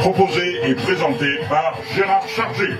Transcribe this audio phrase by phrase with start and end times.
[0.00, 2.70] Proposé et présenté par Gérard Chargé.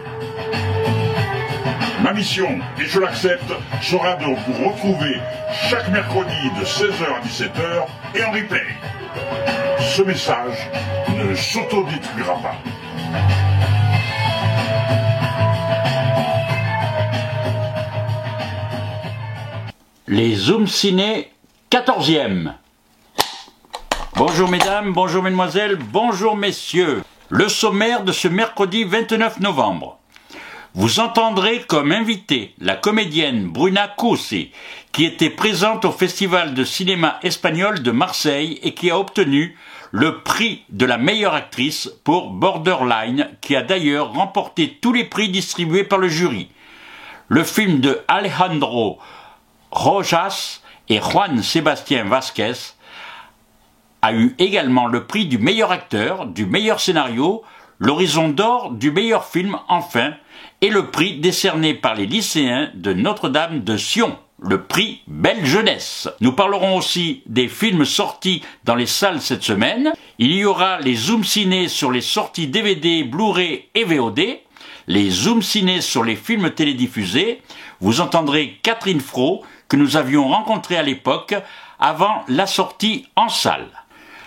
[2.02, 5.20] Ma mission, et je l'accepte, sera de vous retrouver
[5.68, 8.66] chaque mercredi de 16h à 17h et en replay.
[9.80, 10.70] Ce message
[11.16, 12.56] ne s'autodétruira pas.
[20.08, 21.30] Les Zoom Ciné
[21.70, 22.54] 14e.
[24.22, 27.02] Bonjour mesdames, bonjour mesdemoiselles, bonjour messieurs.
[27.30, 29.98] Le sommaire de ce mercredi 29 novembre.
[30.74, 34.50] Vous entendrez comme invité la comédienne Bruna Coussi,
[34.92, 39.56] qui était présente au Festival de cinéma espagnol de Marseille et qui a obtenu
[39.90, 45.30] le prix de la meilleure actrice pour Borderline, qui a d'ailleurs remporté tous les prix
[45.30, 46.50] distribués par le jury.
[47.28, 48.98] Le film de Alejandro
[49.70, 50.60] Rojas
[50.90, 52.74] et Juan Sébastien Vasquez
[54.02, 57.42] a eu également le prix du meilleur acteur, du meilleur scénario,
[57.78, 60.14] l'horizon d'or du meilleur film enfin,
[60.60, 66.08] et le prix décerné par les lycéens de Notre-Dame de Sion, le prix Belle Jeunesse.
[66.20, 69.92] Nous parlerons aussi des films sortis dans les salles cette semaine.
[70.18, 74.20] Il y aura les Zoom Ciné sur les sorties DVD, Blu-ray et VOD,
[74.86, 77.42] les Zoom Ciné sur les films télédiffusés.
[77.80, 81.34] Vous entendrez Catherine Fro, que nous avions rencontrée à l'époque,
[81.78, 83.68] avant la sortie en salle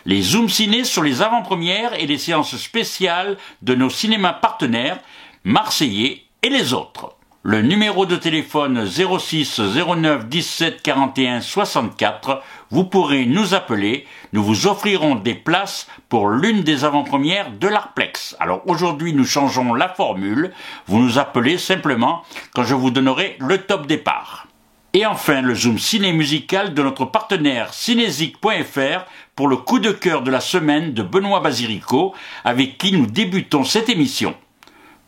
[0.06, 5.00] les Zoom Ciné sur les avant-premières et les séances spéciales de nos cinémas partenaires,
[5.44, 7.16] marseillais et les autres.
[7.46, 14.68] Le numéro de téléphone 06 09 17 41 64, vous pourrez nous appeler, nous vous
[14.68, 18.38] offrirons des places pour l'une des avant-premières de l'Arplex.
[18.40, 20.54] Alors aujourd'hui nous changeons la formule,
[20.88, 24.48] vous nous appelez simplement quand je vous donnerai le top départ.
[24.96, 29.06] Et enfin, le zoom ciné musical de notre partenaire cinésique.fr
[29.36, 32.14] pour le coup de cœur de la semaine de Benoît Basirico,
[32.44, 34.36] avec qui nous débutons cette émission.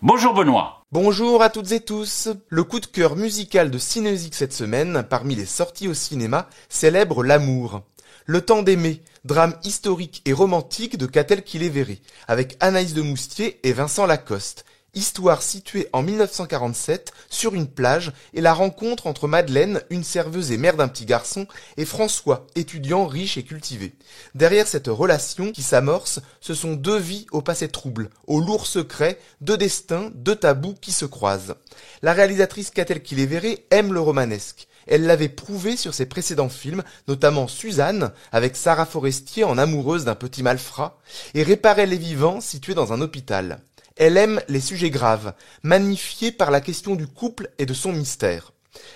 [0.02, 0.84] Bonjour Benoît.
[0.92, 2.30] Bonjour à toutes et tous.
[2.50, 7.24] Le coup de cœur musical de Cinésique cette semaine, parmi les sorties au cinéma, célèbre
[7.24, 7.82] L'amour.
[8.26, 13.74] Le temps d'aimer, drame historique et romantique de Catel Kiléveré, avec Anaïs de Moustier et
[13.74, 20.04] Vincent Lacoste, histoire située en 1947 sur une plage et la rencontre entre Madeleine, une
[20.04, 21.48] serveuse et mère d'un petit garçon,
[21.78, 23.94] et François, étudiant riche et cultivé.
[24.34, 29.20] Derrière cette relation qui s'amorce, ce sont deux vies au passé trouble, au lourd secret,
[29.42, 31.56] deux destins, deux tabous qui se croisent.
[32.02, 34.68] La réalisatrice Catel Kiléveré aime le romanesque.
[34.88, 40.16] Elle l'avait prouvé sur ses précédents films, notamment Suzanne, avec Sarah Forestier en amoureuse d'un
[40.16, 41.00] petit malfrat,
[41.34, 43.62] et Réparer les vivants, situé dans un hôpital.
[43.98, 45.34] Elle aime les sujets graves,
[45.64, 48.52] magnifiés par la question du couple et de son mystère.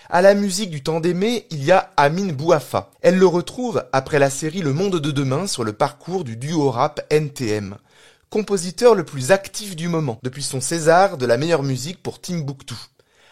[0.10, 2.92] À la musique du temps d'aimer, il y a Amine Bouafa.
[3.02, 6.70] Elle le retrouve après la série Le Monde de demain sur le parcours du duo
[6.70, 7.78] rap NTM.
[8.30, 12.76] Compositeur le plus actif du moment, depuis son César de la meilleure musique pour Timbuktu.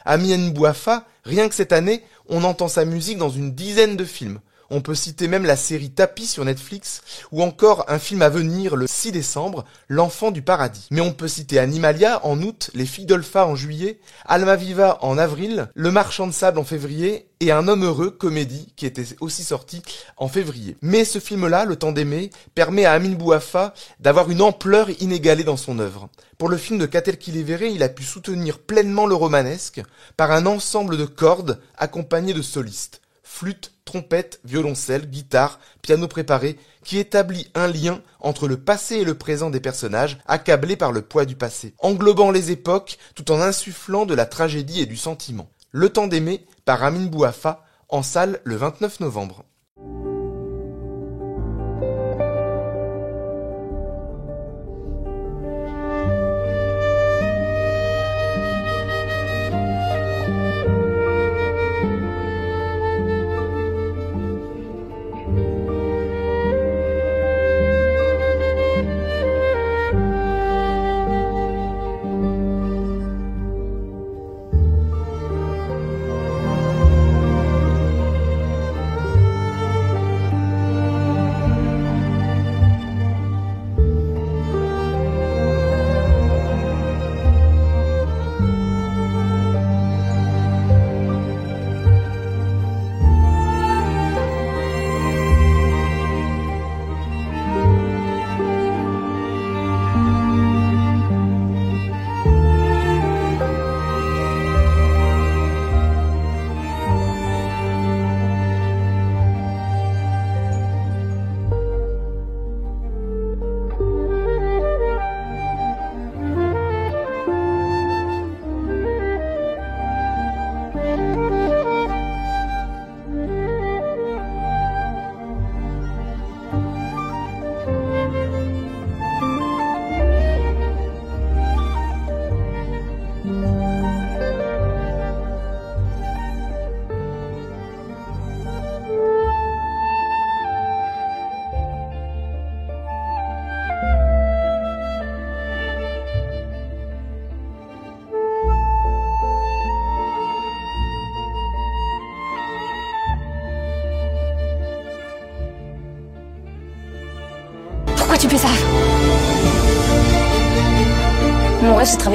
[0.06, 4.40] Amine Bouafa, rien que cette année, on entend sa musique dans une dizaine de films.
[4.70, 7.02] On peut citer même la série Tapis sur Netflix
[7.32, 10.88] ou encore un film à venir le 6 décembre, L'enfant du paradis.
[10.92, 15.18] Mais on peut citer Animalia en août, Les filles d'Olpha en juillet, Alma Viva en
[15.18, 19.46] avril, Le marchand de sable en février et Un homme heureux, comédie, qui était aussi
[19.46, 19.82] sorti
[20.18, 20.76] en février.
[20.82, 25.56] Mais ce film-là, Le temps d'aimer, permet à Amin Bouafa d'avoir une ampleur inégalée dans
[25.56, 26.10] son œuvre.
[26.38, 29.82] Pour le film de Catel Kiléveré, il a pu soutenir pleinement le romanesque
[30.18, 33.02] par un ensemble de cordes accompagné de solistes
[33.38, 39.14] flûte, trompette, violoncelle, guitare, piano préparé, qui établit un lien entre le passé et le
[39.14, 44.08] présent des personnages accablés par le poids du passé, englobant les époques tout en insufflant
[44.08, 45.52] de la tragédie et du sentiment.
[45.70, 49.46] Le temps d'aimer par Amin Bouafa en salle le 29 novembre.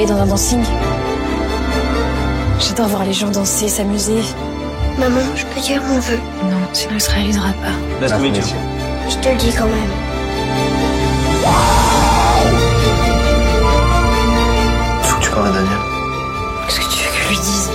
[0.05, 0.63] Travailler dans un dancing.
[2.59, 4.23] J'adore voir les gens danser, s'amuser.
[4.99, 6.19] Maman, je peux dire mon vœu.
[6.45, 8.07] Non, sinon il se réalisera pas.
[9.09, 9.93] Je te le dis quand même.
[15.03, 15.79] Faut que tu parles à Daniel.
[16.67, 17.71] Qu'est-ce que tu veux que je lui dise?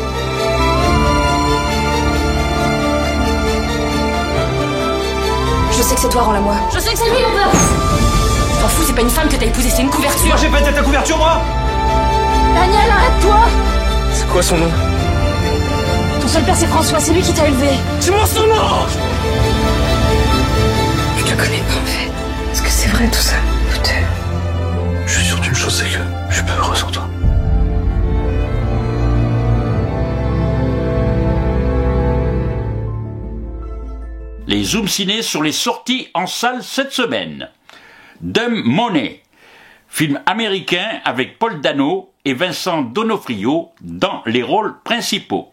[5.72, 6.56] Je sais que c'est toi, rends-la-moi.
[6.74, 7.60] Je sais que c'est lui, mon père
[8.62, 10.36] T'en fous, c'est pas une femme que t'as épousée, c'est une couverture.
[10.38, 11.42] j'ai pas été ta couverture, moi
[12.60, 13.40] Daniel, arrête-toi
[14.14, 14.72] C'est quoi son nom
[16.22, 17.70] Ton seul père, c'est François, c'est lui qui t'a élevé.
[18.00, 18.56] C'est mon son nom
[21.18, 22.10] Je te connais pas, en fait.
[22.52, 23.36] Est-ce que c'est vrai tout ça
[23.70, 25.06] Peut-être.
[25.06, 27.08] Je suis sûr d'une chose, c'est que je suis pas heureux sans toi.
[34.48, 37.50] Les Zoom Ciné sur les sorties en salle cette semaine.
[38.22, 39.22] Dumb Money,
[39.90, 45.48] film américain avec Paul Dano et Vincent Donofrio dans les rôles principaux.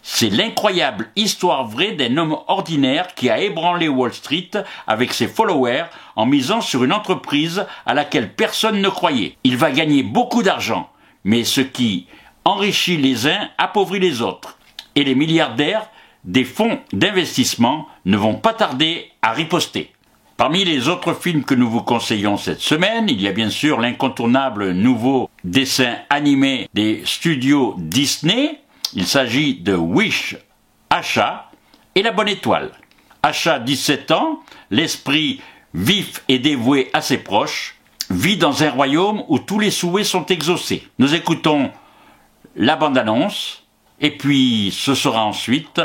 [0.00, 4.50] C'est l'incroyable histoire vraie d'un homme ordinaire qui a ébranlé Wall Street
[4.86, 5.84] avec ses followers
[6.16, 9.36] en misant sur une entreprise à laquelle personne ne croyait.
[9.44, 10.88] Il va gagner beaucoup d'argent,
[11.24, 12.06] mais ce qui
[12.46, 14.56] enrichit les uns appauvrit les autres.
[14.94, 15.90] Et les milliardaires
[16.24, 19.93] des fonds d'investissement ne vont pas tarder à riposter.
[20.36, 23.80] Parmi les autres films que nous vous conseillons cette semaine, il y a bien sûr
[23.80, 28.58] l'incontournable nouveau dessin animé des studios Disney.
[28.94, 30.36] Il s'agit de Wish,
[30.90, 31.52] Achat
[31.94, 32.72] et La Bonne Étoile.
[33.22, 34.40] Achat 17 ans,
[34.72, 35.40] l'esprit
[35.72, 37.76] vif et dévoué à ses proches,
[38.10, 40.88] vit dans un royaume où tous les souhaits sont exaucés.
[40.98, 41.70] Nous écoutons
[42.56, 43.62] la bande-annonce,
[44.00, 45.80] et puis ce sera ensuite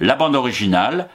[0.00, 1.10] la bande originale,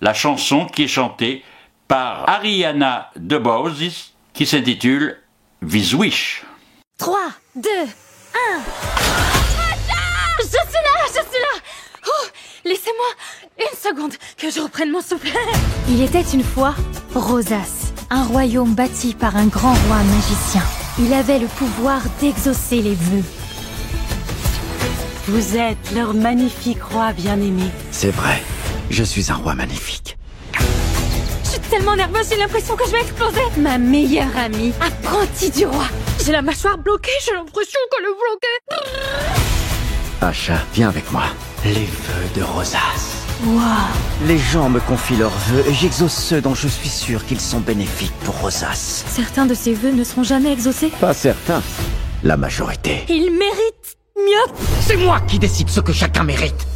[0.00, 1.42] la chanson qui est chantée
[1.88, 5.18] par Ariana DeBose qui s'intitule
[5.66, 6.44] This Wish.
[6.98, 7.18] 3,
[7.56, 7.86] 2, 1.
[10.38, 11.60] Je suis là, je suis là.
[12.06, 12.26] Oh,
[12.64, 13.06] laissez-moi
[13.58, 15.28] une seconde que je reprenne mon souffle.
[15.88, 16.74] Il était une fois
[17.14, 20.62] Rosas, un royaume bâti par un grand roi magicien.
[20.98, 23.24] Il avait le pouvoir d'exaucer les vœux.
[25.28, 27.70] Vous êtes leur magnifique roi bien-aimé.
[27.90, 28.42] C'est vrai,
[28.90, 30.16] je suis un roi magnifique.
[31.56, 33.40] Je suis tellement nerveuse, j'ai l'impression que je vais exploser.
[33.56, 35.86] Ma meilleure amie, Apprenti du roi.
[36.22, 39.56] J'ai la mâchoire bloquée, j'ai l'impression qu'elle est bloquée.
[40.20, 41.22] Achat, viens avec moi.
[41.64, 43.24] Les vœux de Rosas.
[43.46, 43.62] Waouh
[44.26, 47.60] Les gens me confient leurs vœux et j'exauce ceux dont je suis sûr qu'ils sont
[47.60, 49.04] bénéfiques pour Rosas.
[49.08, 50.92] Certains de ces vœux ne seront jamais exaucés.
[51.00, 51.62] Pas certains.
[52.22, 53.04] La majorité.
[53.08, 54.52] Il mérite mieux.
[54.82, 56.66] C'est moi qui décide ce que chacun mérite.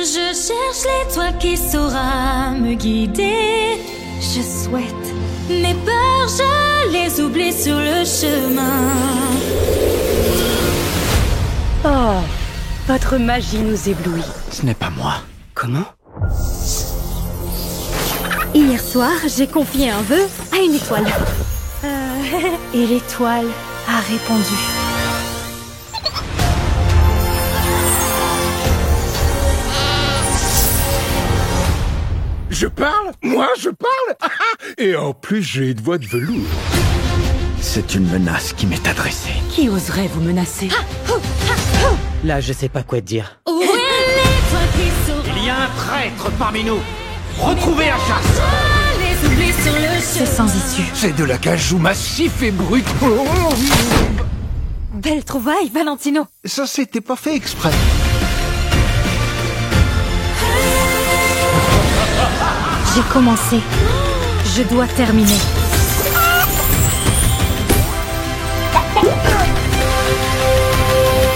[0.00, 3.82] Je cherche l'étoile qui saura me guider.
[4.20, 4.94] Je souhaite.
[5.50, 8.92] Mes peurs, je les oublie sur le chemin.
[11.84, 12.22] Oh,
[12.86, 14.22] votre magie nous éblouit.
[14.52, 15.14] Ce n'est pas moi.
[15.54, 15.86] Comment?
[18.54, 21.06] Hier soir, j'ai confié un vœu à une étoile.
[21.82, 23.48] Euh, et l'étoile
[23.88, 24.87] a répondu.
[32.60, 34.32] Je parle Moi, je parle
[34.78, 36.48] Et en plus, j'ai une voix de velours.
[37.60, 39.30] C'est une menace qui m'est adressée.
[39.52, 40.68] Qui oserait vous menacer?
[42.24, 43.40] Là, je sais pas quoi te dire.
[43.46, 45.36] Où est l'étoile qui saura?
[45.36, 46.80] Il y a un traître parmi nous.
[47.38, 48.42] Retrouvez la chasse.
[48.98, 50.90] les oublie sur le C'est sans issue.
[50.94, 52.84] C'est de la cajou massif et brut.
[54.94, 56.26] Belle trouvaille, Valentino.
[56.44, 57.70] Ça, c'était pas fait exprès.
[62.94, 63.60] J'ai commencé.
[64.56, 65.38] Je dois terminer.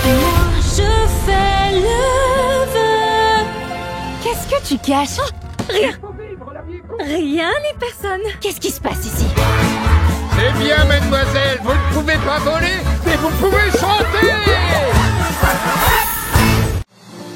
[0.05, 0.91] Moi, je
[1.25, 3.47] fais le vœu.
[4.23, 5.21] Qu'est-ce que tu caches?
[5.69, 5.93] Rien.
[6.99, 8.21] Rien ni personne.
[8.41, 9.27] Qu'est-ce qui se passe ici?
[10.39, 14.33] Eh bien, mademoiselle, vous ne pouvez pas voler, mais vous pouvez chanter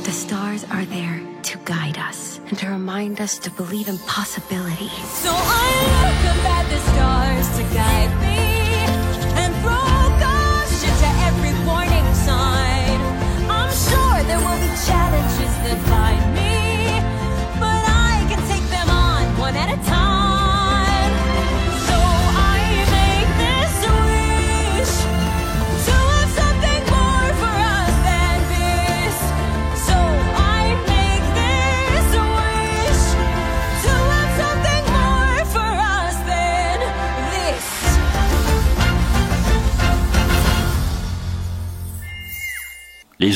[0.04, 1.20] The stars are there
[1.66, 4.88] guide us and to remind us to believe in possibility.
[5.22, 5.68] So I
[6.02, 8.25] look up at the stars to guide me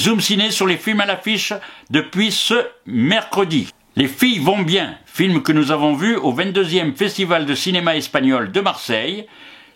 [0.00, 1.52] Zoom Ciné sur les films à l'affiche
[1.90, 2.54] depuis ce
[2.86, 3.68] mercredi.
[3.96, 8.50] Les filles vont bien, film que nous avons vu au 22e Festival de cinéma espagnol
[8.50, 9.26] de Marseille.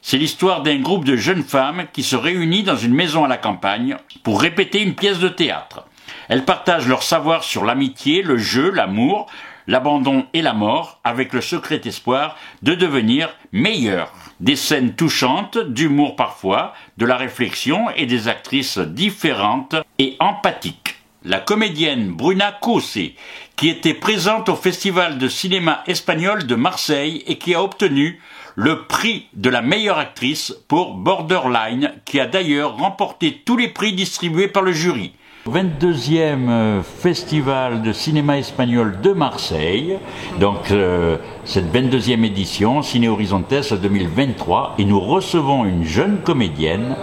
[0.00, 3.36] C'est l'histoire d'un groupe de jeunes femmes qui se réunit dans une maison à la
[3.36, 5.84] campagne pour répéter une pièce de théâtre.
[6.30, 9.26] Elles partagent leur savoir sur l'amitié, le jeu, l'amour,
[9.66, 14.23] l'abandon et la mort, avec le secret espoir de devenir meilleures.
[14.40, 20.96] Des scènes touchantes, d'humour parfois, de la réflexion et des actrices différentes et empathiques.
[21.24, 23.14] La comédienne Bruna Cossé,
[23.56, 28.20] qui était présente au Festival de cinéma espagnol de Marseille et qui a obtenu
[28.56, 33.92] le prix de la meilleure actrice pour Borderline, qui a d'ailleurs remporté tous les prix
[33.92, 35.12] distribués par le jury.
[35.46, 39.98] 22e euh, Festival de cinéma espagnol de Marseille,
[40.40, 46.96] donc euh, cette 22e édition, Ciné Horizontes 2023, et nous recevons une jeune comédienne,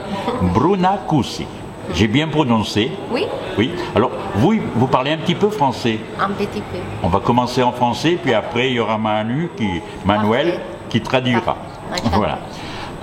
[0.55, 1.45] Bruna Coussi.
[1.93, 2.89] J'ai bien prononcé?
[3.11, 3.25] Oui.
[3.59, 3.69] Oui.
[3.95, 5.99] Alors, vous, vous parlez un petit peu français?
[6.19, 6.79] Un petit peu.
[7.03, 9.69] On va commencer en français, puis après, il y aura Manu qui,
[10.03, 11.57] Manuel qui traduira.
[12.13, 12.39] Voilà.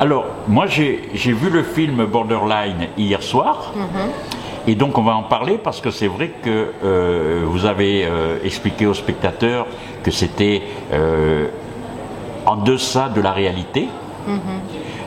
[0.00, 3.72] Alors, moi, j'ai vu le film Borderline hier soir.
[4.68, 8.36] Et donc on va en parler parce que c'est vrai que euh, vous avez euh,
[8.44, 9.66] expliqué aux spectateurs
[10.02, 10.60] que c'était
[10.92, 11.46] euh,
[12.44, 13.88] en deçà de la réalité.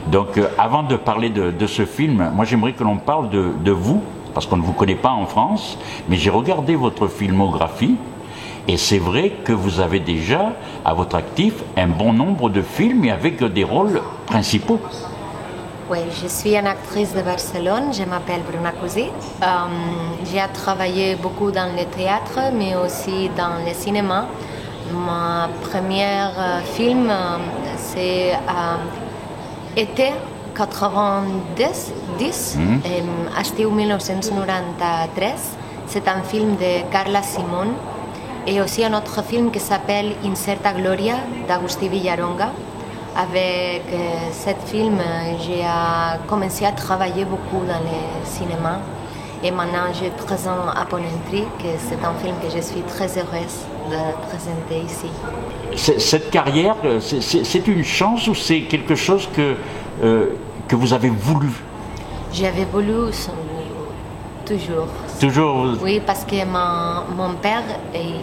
[0.08, 3.70] Donc avant de parler de, de ce film, moi j'aimerais que l'on parle de, de
[3.70, 4.02] vous,
[4.34, 5.78] parce qu'on ne vous connaît pas en France,
[6.08, 7.94] mais j'ai regardé votre filmographie.
[8.66, 10.54] Et c'est vrai que vous avez déjà
[10.84, 14.80] à votre actif un bon nombre de films et avec des rôles principaux.
[15.92, 19.08] Oui, je suis une actrice de Barcelone, je m'appelle Bruna Cousy.
[19.42, 19.46] Euh,
[20.24, 24.24] j'ai travaillé beaucoup dans le théâtre, mais aussi dans le cinéma.
[24.90, 26.06] Mon premier
[26.38, 27.36] euh, film, euh,
[27.76, 30.12] c'est euh, été
[30.54, 32.80] 90, 10, Mhm.
[32.86, 35.56] eh, estiu 1993.
[35.86, 37.68] C'est un film de Carla Simón
[38.46, 42.48] et aussi un autre film qui s'appelle Incerta Gloria d'Agustí Villaronga.
[43.14, 44.98] Avec euh, ce film,
[45.40, 48.78] j'ai euh, commencé à travailler beaucoup dans le cinéma.
[49.44, 53.66] Et maintenant, je présente à Ponentry, que c'est un film que je suis très heureuse
[53.90, 53.96] de
[54.28, 55.10] présenter ici.
[56.00, 59.56] Cette carrière, euh, c'est- une chance ou c'est quelque chose que,
[60.02, 60.26] euh,
[60.68, 61.50] que vous avez voulu?
[62.32, 63.10] J'avais voulu
[64.46, 64.86] toujours.
[65.20, 65.66] Toujours?
[65.82, 67.62] Oui, parce que mon, mon père,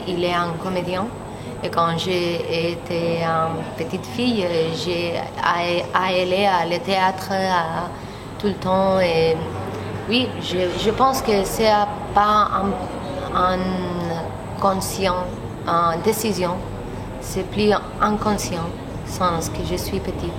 [0.08, 1.06] il est un comédien.
[1.64, 4.46] Et quand j'ai été une petite fille,
[4.86, 5.14] j'ai
[5.94, 7.88] allé à le théâtre à-
[8.40, 9.00] tout le temps.
[9.02, 9.36] Et
[10.10, 11.70] oui, je, je pense que c'est
[12.16, 12.48] pas
[13.34, 13.60] un, un
[14.62, 15.26] conscient,
[15.68, 16.52] une décision.
[17.22, 18.68] C'est plus inconscient,
[19.06, 20.32] sans que je suis petite.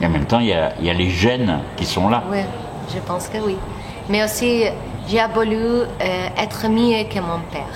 [0.00, 2.22] Et en même temps, il y a, il y a les gènes qui sont là.
[2.30, 2.40] Oui,
[2.94, 3.56] je pense que oui.
[4.10, 4.64] Mais aussi,
[5.08, 5.86] j'ai voulu euh,
[6.38, 7.66] être mieux que mon père.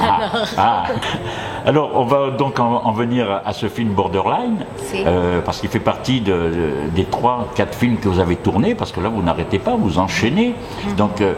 [0.00, 0.18] Ah,
[0.58, 0.84] ah.
[1.66, 5.02] Alors, on va donc en, en venir à ce film Borderline, Si.
[5.06, 8.74] euh, parce qu'il fait partie de- de- des trois, quatre films que vous avez tournés,
[8.74, 10.54] parce que là, vous n'arrêtez pas, vous enchaînez.
[10.96, 11.34] Donc, euh,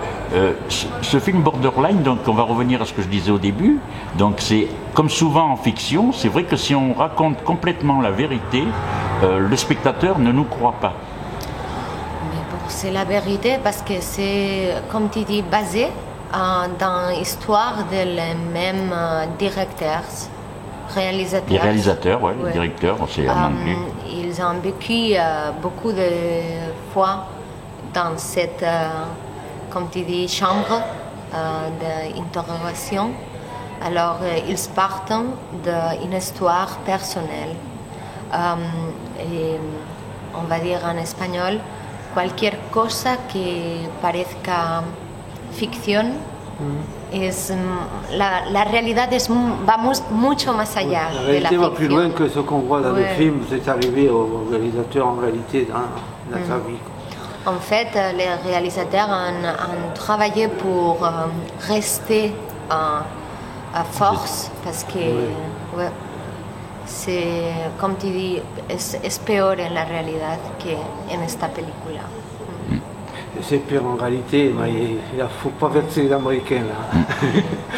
[0.68, 3.78] ce, ce film Borderline, donc, on va revenir à ce que je disais au début.
[4.18, 8.64] Donc, c'est comme souvent en fiction, c'est vrai que si on raconte complètement la vérité,
[9.22, 10.92] le spectateur ne nous croit pas.
[12.68, 16.38] C'est la vérité parce que c'est, comme tu dis, basé euh,
[16.78, 20.02] dans l'histoire de les mêmes euh, directeurs,
[20.94, 21.48] réalisateurs.
[21.50, 22.46] Les réalisateurs, ouais, Ouais.
[22.46, 23.76] les directeurs, c'est en Euh, anglais.
[24.10, 26.08] ils ont vécu euh, beaucoup de
[26.92, 27.26] fois
[27.94, 28.88] dans cette, euh,
[29.70, 30.80] comme tu dis, chambre
[31.34, 33.10] euh, d'interrogation.
[33.84, 35.12] Alors, euh, ils partent
[35.64, 37.54] d'une histoire personnelle.
[38.34, 38.54] Euh,
[39.20, 39.56] et,
[40.34, 41.58] on va dire en espagnol,
[42.16, 43.44] cualquier cosa que
[44.00, 44.82] parezca
[45.52, 46.06] ficción
[47.12, 51.50] es mm, la, la realidad es, mu- va mu- mucho más allá La de la
[51.50, 52.00] réalité va plus ficción.
[52.00, 53.36] loin que ce qu'on voit dans le film.
[53.50, 55.86] C'est arrivé au réalisateur en réalité dans,
[56.32, 56.66] dans sa Mm.
[56.68, 56.80] vie.
[57.54, 61.10] En fait, les réalisateurs ont, ont travaillé pour euh,
[61.68, 62.24] rester
[62.72, 63.00] euh,
[63.74, 64.98] à force parce que
[65.78, 65.90] ouais,
[66.86, 68.76] c'est, comme tu dis, es,
[69.06, 70.74] es peor en la realidad que
[71.14, 72.02] en esta película.
[73.42, 74.70] C'est pire en réalité, mais
[75.12, 77.00] il ne faut pas vexer les Américains là.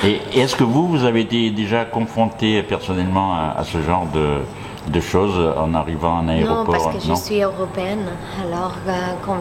[0.05, 4.07] Et et est-ce que vous, vous avez été déjà confronté personnellement à, à ce genre
[4.15, 4.39] de,
[4.87, 7.17] de choses en arrivant en Non, aéroport parce que je non?
[7.17, 8.07] suis européenne.
[8.45, 8.93] Alors, euh,
[9.27, 9.39] quand,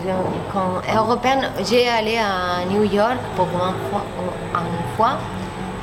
[0.51, 4.03] quand européenne, j'ai allé à New York pour une fois,
[4.55, 5.17] une fois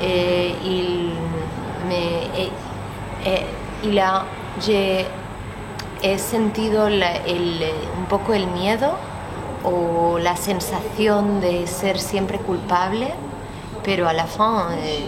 [0.01, 1.11] et il
[1.91, 2.51] et-
[3.29, 3.39] et
[3.85, 4.23] il a,
[4.65, 5.05] j'ai
[6.01, 7.63] he sentido la- el,
[7.97, 8.93] un poco el miedo
[9.63, 13.07] o la sensación de ser siempre culpable,
[13.83, 15.07] pero a la fin eh,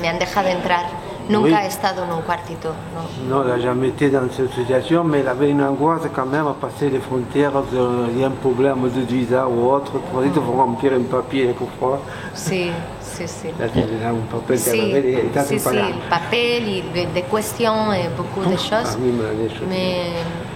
[0.00, 0.86] me han dejado entrar.
[1.28, 1.66] Nunca Oui.
[1.66, 3.02] estado en un cuartito, no?
[3.36, 6.46] Non, elle n'a jamais été dans cette situation, mais elle avait une angoisse quand même
[6.46, 7.52] à passer les frontières.
[7.72, 9.92] de- Il y a un problème de visa ou autre.
[10.22, 12.00] Il faut remplir un papier quelquefois.
[12.34, 13.48] Sí, sí, sí.
[13.58, 13.66] Là,
[14.10, 15.88] un papier qu'elle Sí, avait et ça, sí, c'est pas sí, là.
[15.88, 18.90] el papel y de, de questions et beaucoup de choses.
[18.92, 19.66] Ah oui, mais les choses.
[19.68, 19.96] Mais,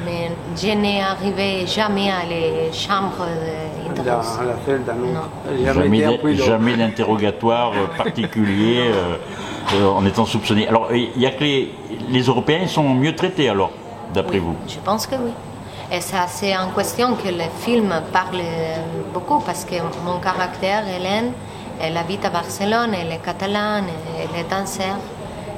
[0.04, 3.24] mais je n'ai arrivé jamais à les chambres
[4.44, 5.64] la non.
[5.64, 6.00] N'a Jamais,
[6.34, 9.16] de- jamais d'interrogatoire particulier euh,
[9.74, 10.68] en étant soupçonné.
[10.68, 11.74] Alors, il y a que les,
[12.08, 13.70] les Européens sont mieux traités alors,
[14.14, 14.54] d'après vous?
[14.66, 15.32] Je pense que oui.
[15.90, 18.42] Et ça, c'est en question que le film parle
[19.14, 21.32] beaucoup parce que mon caractère, Hélène,
[21.80, 23.86] elle habite à Barcelone, elle est catalane,
[24.18, 24.96] elle est danseur.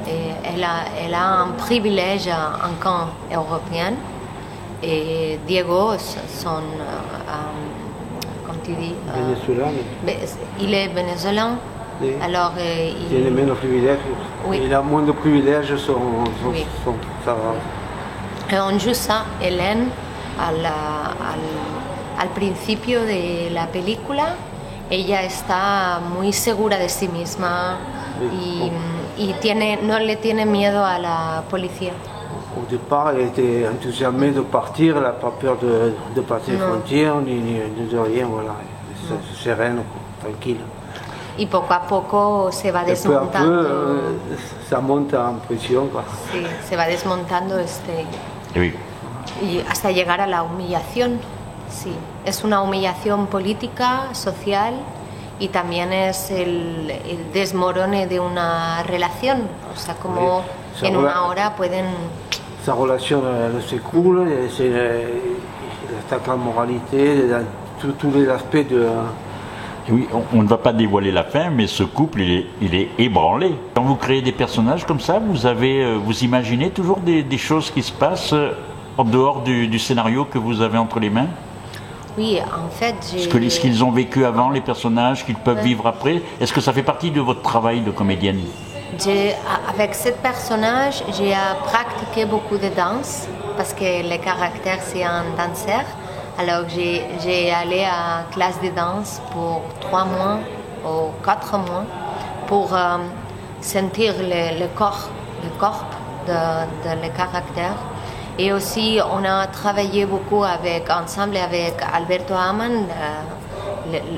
[0.07, 3.92] Et elle, a, elle a un privilège en camp européen.
[4.83, 6.61] Et Diego, son, euh,
[7.29, 9.68] euh, comme tu dis, euh, Venezuela,
[10.07, 10.16] ben,
[10.59, 11.59] il est vénézuélien.
[12.03, 12.15] Oui.
[12.23, 14.17] Alors, euh, il- tiene menos privilégios.
[14.47, 14.61] Oui.
[14.65, 15.13] Il a moins de
[15.77, 15.77] son,
[16.43, 16.65] son, Oui.
[16.85, 17.55] son- ça va.
[18.57, 19.89] Et on joue ça, Hélène,
[20.39, 21.43] a la- al,
[22.19, 24.35] al principio de la película.
[24.91, 27.77] Ella está muy segura de sí misma
[28.33, 28.73] y,
[29.23, 31.93] y tiene, no le tiene miedo a la policía.
[32.59, 36.59] Au départ, elle était enthousiasmée de partir, elle n'a pas peur de, de passer les
[36.59, 38.55] frontières ni, ni de rien, voilà.
[39.07, 39.83] C'est sereine,
[40.21, 40.59] tranquille.
[41.40, 44.16] Y poco a poco se va desmontando, euh,
[44.68, 45.88] ça monte en pression.
[45.88, 46.03] Quoi.
[46.31, 48.05] sí, se va desmontando este,
[48.55, 48.74] Oui.
[49.42, 51.18] y hasta llegar a la humillación.
[51.70, 51.94] Sí,
[52.26, 54.74] es una humillación política, social
[55.38, 59.48] y también es el, el desmorone de una relación.
[59.74, 60.42] O sea, como
[60.79, 60.87] Sí.
[60.87, 61.87] en una hora pueden...
[62.66, 65.09] Sa relation elle, s'écroule, et c'est euh,
[65.88, 67.24] il attaque la moralité,
[67.81, 68.85] tous les aspects de.
[69.90, 72.74] Oui, on, on ne va pas dévoiler la fin, mais ce couple, il est, il
[72.74, 73.55] est ébranlé.
[73.74, 77.38] Quand vous créez des personnages comme ça, vous avez, euh, vous imaginez toujours des, des
[77.38, 78.53] choses qui se passent euh,
[78.96, 81.29] en dehors du, du scénario que vous avez entre les mains?
[82.18, 83.20] Oui, en fait, j'ai...
[83.20, 85.62] Ce que- ce qu'ils ont vécu avant, les personnages qu'ils peuvent Ouais.
[85.64, 88.40] vivre après, est-ce que ça fait partie de votre travail de comédienne?
[89.03, 89.35] J'ai-
[89.72, 91.33] avec ce personnage, j'ai
[91.64, 95.85] pratiqué beaucoup de danse parce que le caractère c'est un danseur.
[96.40, 100.38] Alors j'ai allé à classe de danse pour trois mois
[100.87, 101.85] ou quatre mois
[102.46, 102.96] pour euh,
[103.61, 105.11] sentir le, le corps,
[105.44, 105.85] le corps
[106.26, 107.74] de, le caractère.
[108.38, 112.87] Et aussi, on a travaillé beaucoup avec, ensemble avec Alberto Aman,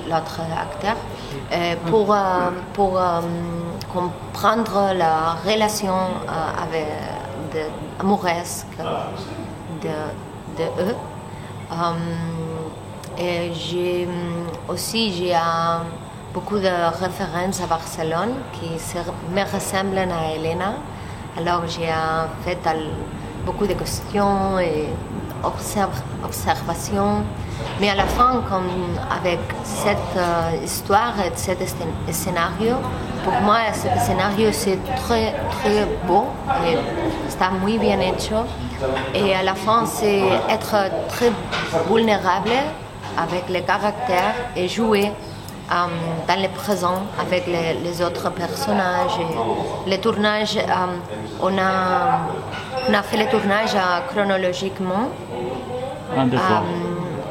[0.08, 0.94] l'autre acteur,
[1.52, 2.18] euh, pour, euh,
[2.72, 3.00] pour
[3.92, 5.96] comprendre la relation
[6.62, 6.86] avec,
[7.98, 8.64] amoureuse
[9.82, 9.88] de,
[10.56, 10.96] de eux.
[11.72, 14.06] Euh, j'ai
[14.68, 15.34] aussi j'ai
[16.34, 16.68] beaucoup de
[17.02, 18.70] références à Barcelone qui
[19.34, 20.74] me ressemblent à Elena.
[21.38, 21.88] Alors j'ai
[22.44, 22.58] fait
[23.46, 24.88] beaucoup de questions et
[25.42, 27.22] observ- observations.
[27.80, 28.68] Mais à la fin, comme
[29.10, 32.76] avec cette euh, histoire et cet scén- scénario,
[33.24, 36.26] pour moi, ce scénario c'est très très beau
[36.66, 36.76] et
[37.28, 38.44] está muy bien hecho.
[39.14, 40.76] Et à la fin, c'est être
[41.08, 41.30] très
[41.88, 42.50] vulnérable
[43.16, 45.06] avec le caractère et jouer
[45.70, 45.74] euh,
[46.28, 49.18] dans le présent avec les, les autres personnages.
[49.20, 52.28] Et le tournage, euh, on, a,
[52.88, 55.08] on a fait le tournage euh, chronologiquement.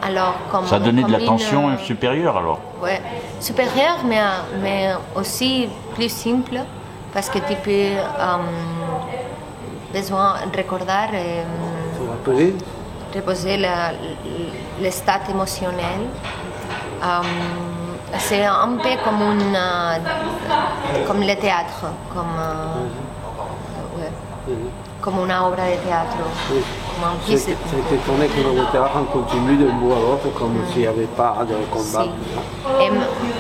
[0.02, 3.02] Euh, alors, comme, Ça a donné de la tension euh, supérieure alors Ouais,
[3.40, 4.22] supérieur, mais,
[4.62, 6.60] mais aussi plus simple,
[7.14, 8.38] parce que tu peux euh,
[9.94, 11.44] besoin de recorder, euh,
[12.00, 12.56] vous rappelez
[13.14, 13.58] reposer
[14.80, 16.02] l'état émotionnel.
[17.04, 17.08] Euh,
[18.18, 19.98] c'est un peu comme, une, euh,
[21.08, 24.12] comme le théâtre, comme, euh, ouais,
[25.02, 26.18] comme une œuvre de théâtre.
[26.18, 26.64] Comme
[27.02, 31.38] de- comme un théâtre en continu d'un bout à l'autre, comme s'il n'y avait pas
[31.50, 32.06] de combat.
[32.84, 32.90] Et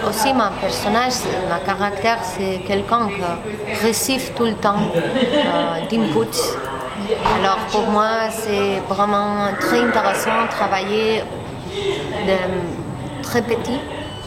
[0.07, 1.13] aussi, mon personnage,
[1.49, 6.41] mon caractère, c'est quelqu'un qui reçoit tout le temps euh, d'inputs.
[7.39, 11.23] Alors pour moi, c'est vraiment très intéressant de travailler
[12.27, 12.37] de
[13.23, 13.79] très petit,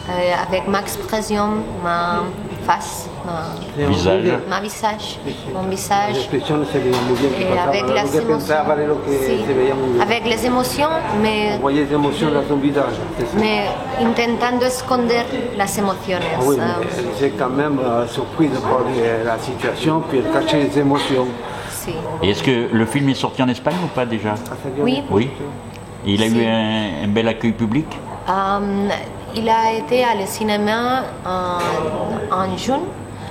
[0.09, 0.11] euh,
[0.47, 1.47] avec ma expression,
[1.83, 2.23] ma
[2.65, 4.23] face, ma, Visage.
[4.49, 5.19] ma visage,
[5.53, 6.15] mon visage.
[6.33, 8.55] Et avec las émotions.
[8.55, 10.01] de Sí.
[10.01, 10.89] Avec les émotions,
[11.21, 12.95] mais On voyait les émotions dans son visage.
[13.17, 13.37] c'est ça.
[13.39, 13.61] mais
[14.05, 15.21] intentando esconder
[15.57, 16.21] las emociones.
[16.35, 20.21] Ah oui, Ah, mais elle était quand même euh, surprise par les- la situation, puis
[20.33, 21.27] cachait les émotions.
[21.69, 21.93] sí.
[22.23, 24.35] Et est-ce que le film est sorti en Espagne ou pas déjà?
[24.79, 25.03] Oui.
[25.11, 25.29] Oui.
[26.07, 26.37] Et il a Si.
[26.37, 27.85] eu un, un bel accueil public?
[28.29, 28.89] Euh,
[29.35, 32.81] il a été à le cinéma en, en juin,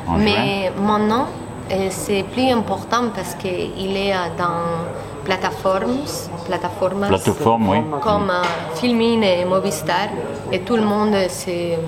[0.06, 1.26] En mais maintenant
[1.70, 4.84] euh, c'est plus important parce qu'il est euh, dans
[5.24, 5.98] plateformes,
[6.46, 7.78] plateformes Plateforme, oui.
[8.02, 8.42] comme euh,
[8.74, 10.08] Filmin et Movistar,
[10.52, 11.78] et tout le monde s'est-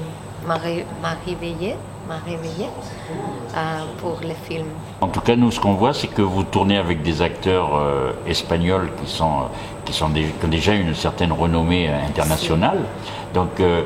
[0.46, 0.56] m'a
[1.26, 1.76] réveillé,
[2.08, 2.66] m'a réveillé
[3.56, 3.58] euh,
[4.00, 4.66] pour le film.
[5.00, 8.12] En tout cas, nous, ce qu'on voit, c'est que vous tournez avec des acteurs euh,
[8.26, 9.44] espagnols qui, sont, euh,
[9.84, 12.78] qui, sont dé- qui ont déjà une certaine renommée internationale.
[13.34, 13.82] Donc, euh,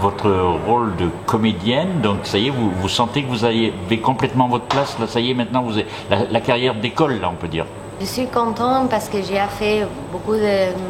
[0.00, 0.30] votre
[0.66, 4.66] rôle de comédienne, donc ça y est, vous, vous sentez que vous avez complètement votre
[4.66, 7.48] place, là, ça y est, maintenant, vous avez la, la carrière d'école, là, on peut
[7.48, 7.66] dire.
[8.00, 10.80] Je suis contente parce que j'ai fait beaucoup de hum,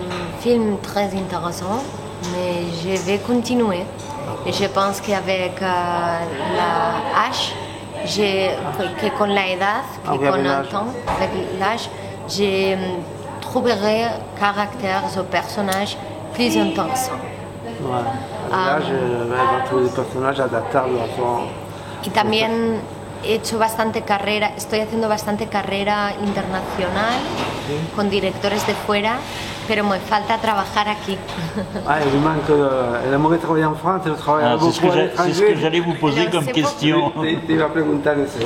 [0.40, 1.82] films très intéressants,
[2.32, 3.84] mais je vais continuer.
[4.48, 6.18] Et je pense qu'avec euh,
[8.06, 8.50] j'ai-
[9.00, 10.64] que con la edad, Ah que avec con l'âge.
[10.64, 11.30] le temps, avec
[11.60, 11.88] l'âge,
[12.28, 13.02] je hum,
[13.42, 14.06] trouverai
[14.40, 15.96] caractères ou personnages
[16.34, 17.20] plus intéressants.
[17.82, 18.04] Ouais.
[18.50, 21.40] Là, je vais trouver des personnages adaptables à son.
[22.06, 22.80] Y también
[23.24, 27.18] he hecho bastante carrera, estoy haciendo bastante carrera internacional
[27.94, 29.16] con directores de fuera,
[29.68, 31.16] pero me falta trabajar aquí.
[31.86, 32.48] Ah, il manque.
[32.50, 35.32] euh, elle aimerait travailler en France, elle travaille Ah, beaucoup ce que à l'étranger.
[35.34, 37.12] c'est ce que j'allais vous poser Alors, comme question.
[37.20, 38.38] Tu tu vas preguntar eso.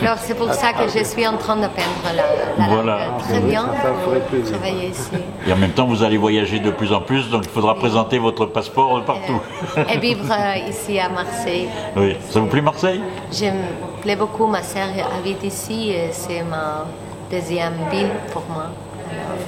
[0.00, 2.24] Alors c'est pour ça que je suis en train de peindre la,
[2.64, 2.96] la Voilà.
[3.06, 4.56] langue Ah, très bien ça, ça ferait pour plaisir.
[4.58, 5.10] travailler ici.
[5.46, 8.18] Et en même temps, vous allez voyager de plus en plus, donc il faudra présenter
[8.18, 9.40] votre passeport de partout.
[9.92, 11.68] Et vivre euh, ici à Marseille.
[11.96, 13.00] Oui, ça vous plaît Marseille?
[13.30, 13.62] J'aime
[14.00, 16.86] plaît beaucoup, ma sœur habite ici et c'est ma
[17.30, 18.64] deuxième ville pour moi.
[19.10, 19.38] Alors.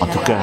[0.00, 0.40] En tout cas,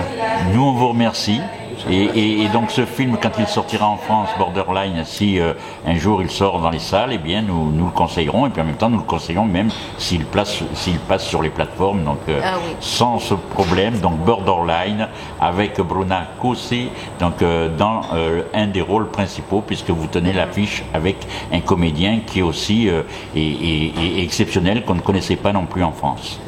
[0.53, 1.41] nous on vous remercie.
[1.89, 5.53] Et, et- et donc ce film, quand il sortira en France, Borderline, si euh,
[5.85, 8.45] un jour il sort dans les salles, eh bien nous, nous le conseillerons.
[8.47, 11.49] Et puis en même temps, nous le conseillons même s'il place, s'il passe sur les
[11.49, 12.75] plateformes, donc euh, Ah oui.
[12.79, 13.99] sans ce problème.
[13.99, 15.07] Donc Borderline
[15.39, 16.89] avec Bruna Coussi,
[17.19, 21.17] donc euh, dans euh, un des rôles principaux, puisque vous tenez l'affiche avec
[21.51, 23.03] un comédien qui est aussi euh,
[23.35, 26.39] est- est- est exceptionnel qu'on ne connaissait pas non plus en France.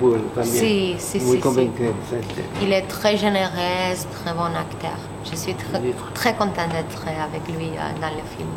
[0.00, 0.52] Bueno también.
[0.60, 1.20] Sí, sí,
[2.60, 2.63] sí.
[2.66, 4.96] Il est très généreux, très bon acteur.
[5.30, 5.82] Je suis très,
[6.14, 8.48] très contente d'être avec lui euh, dans le film.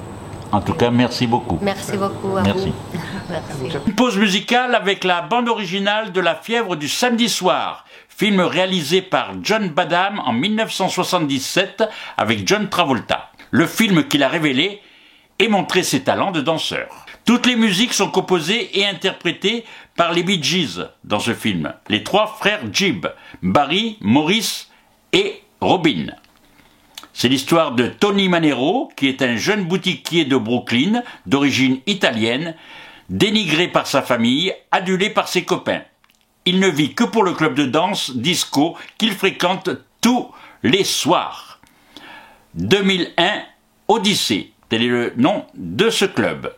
[0.53, 1.59] En tout cas, merci beaucoup.
[1.61, 2.69] Merci beaucoup à Merci.
[2.93, 2.99] vous.
[3.29, 3.77] Merci.
[3.87, 9.01] Une pause musicale avec la bande originale de La fièvre du samedi soir, film réalisé
[9.01, 11.83] par John Badham en 1977
[12.15, 13.31] avec John Travolta.
[13.51, 14.81] Le film qu'il a révélé
[15.37, 17.06] et montré ses talents de danseur.
[17.27, 19.65] Toutes les musiques sont composées et interprétées
[19.97, 23.05] par les Bee Gees dans ce film, les trois frères Gibb,
[23.43, 24.69] Barry, Maurice
[25.11, 26.15] et Robin.
[27.11, 32.55] C'est l'histoire de Tony Manero, qui est un jeune boutiquier de Brooklyn, d'origine italienne,
[33.09, 35.81] dénigré par sa famille, adulé par ses copains.
[36.45, 40.31] Il ne vit que pour le club de danse disco qu'il fréquente tous
[40.63, 41.59] les soirs.
[42.53, 43.41] 2001
[43.89, 46.53] Odyssée, tel est le nom de ce club,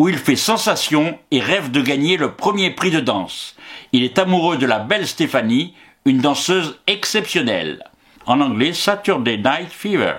[0.00, 3.54] où il fait sensation et rêve de gagner le premier prix de danse.
[3.92, 5.74] Il est amoureux de la belle Stéphanie,
[6.06, 7.84] une danseuse exceptionnelle.
[8.24, 10.14] En anglais, Saturday Night Fever.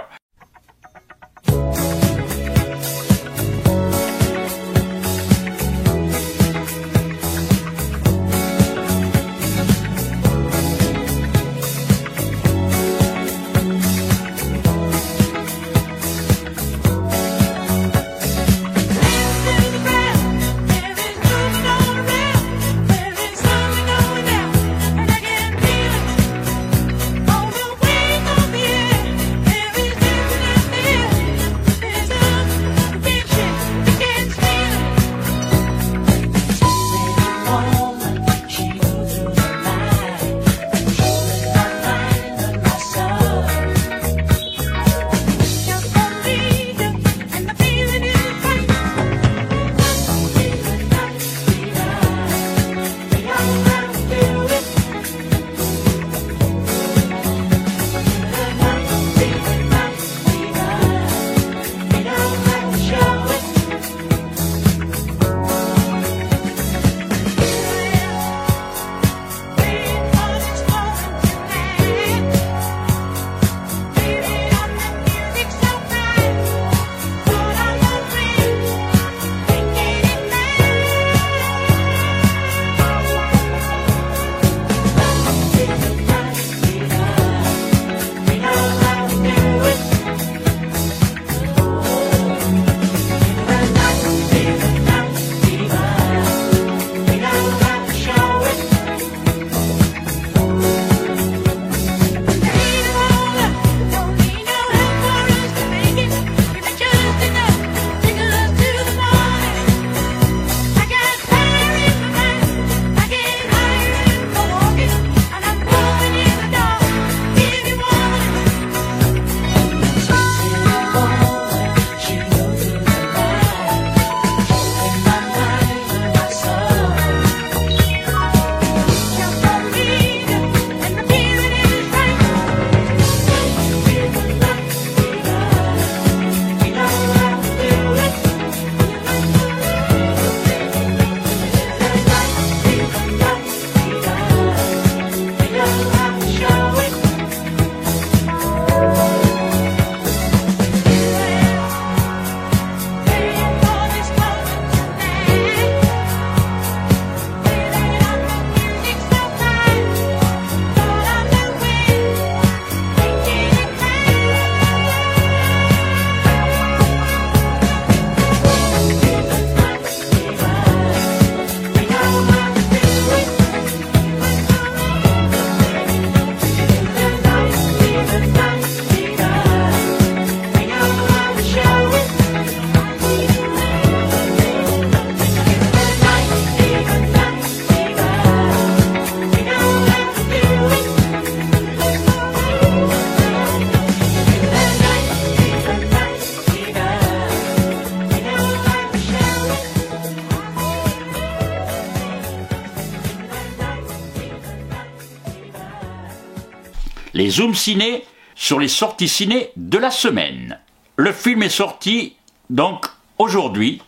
[207.21, 208.03] Les Ciné
[208.33, 210.57] sur les sorties ciné de la semaine.
[210.95, 212.15] Le film est sorti
[212.49, 212.87] donc
[213.19, 213.79] aujourd'hui.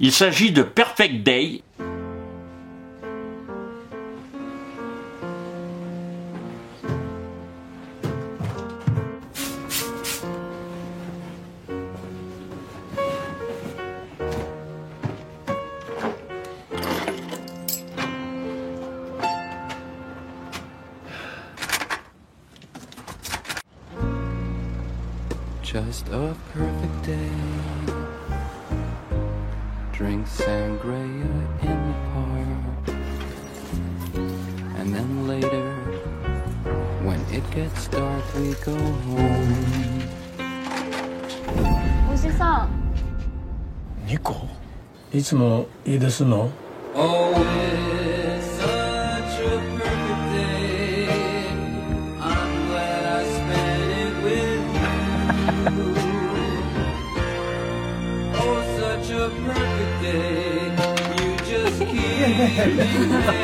[0.00, 1.62] Il s'agit de Perfect Day.
[45.24, 46.50] つもいいですの？
[46.96, 47.34] Oh,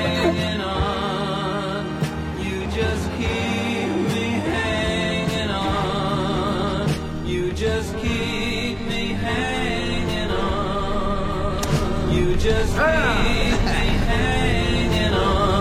[12.43, 15.59] just keep me hanging on.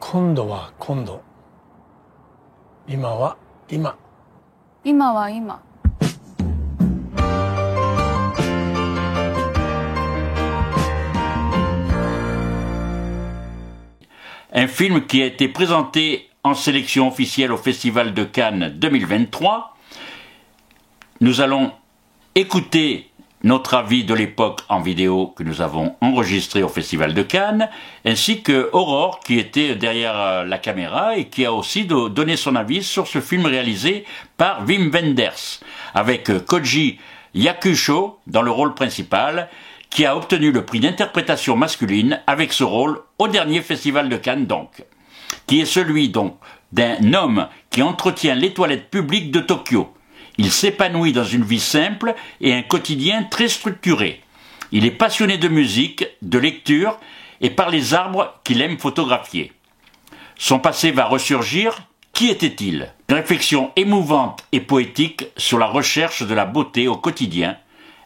[0.00, 1.22] 今度は今度
[2.86, 3.36] 今は
[3.68, 3.96] 今
[4.84, 5.62] 今は今
[14.54, 19.76] un film qui a été présenté en sélection officielle au Festival de Cannes 2023.
[21.20, 21.72] Nous allons
[22.36, 23.07] écouter
[23.43, 27.69] notre avis de l'époque en vidéo que nous avons enregistré au Festival de Cannes,
[28.05, 32.35] ainsi que Aurore qui était derrière euh, la caméra et qui a aussi do- donné
[32.35, 34.05] son avis sur ce film réalisé
[34.37, 35.59] par Wim Wenders,
[35.93, 36.99] avec euh, Koji
[37.33, 39.49] Yakusho dans le rôle principal,
[39.89, 44.45] qui a obtenu le prix d'interprétation masculine avec ce rôle au dernier Festival de Cannes
[44.45, 44.83] donc,
[45.47, 46.35] qui est celui donc
[46.71, 49.91] d'un homme qui entretient les toilettes publiques de Tokyo.
[50.39, 54.21] Il s'épanouit dans une vie simple et un quotidien très structuré.
[54.71, 56.97] Il est passionné de musique, de lecture
[57.41, 59.51] et par les arbres qu'il aime photographier.
[60.37, 61.81] Son passé va ressurgir.
[62.13, 62.93] Qui était-il?
[63.09, 67.57] Une réflexion émouvante et poétique sur la recherche de la beauté au quotidien.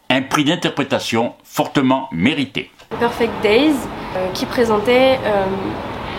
[0.10, 2.72] Un prix d'interprétation fortement mérité.
[3.00, 3.76] Perfect Days,
[4.16, 5.46] euh, qui présentait euh,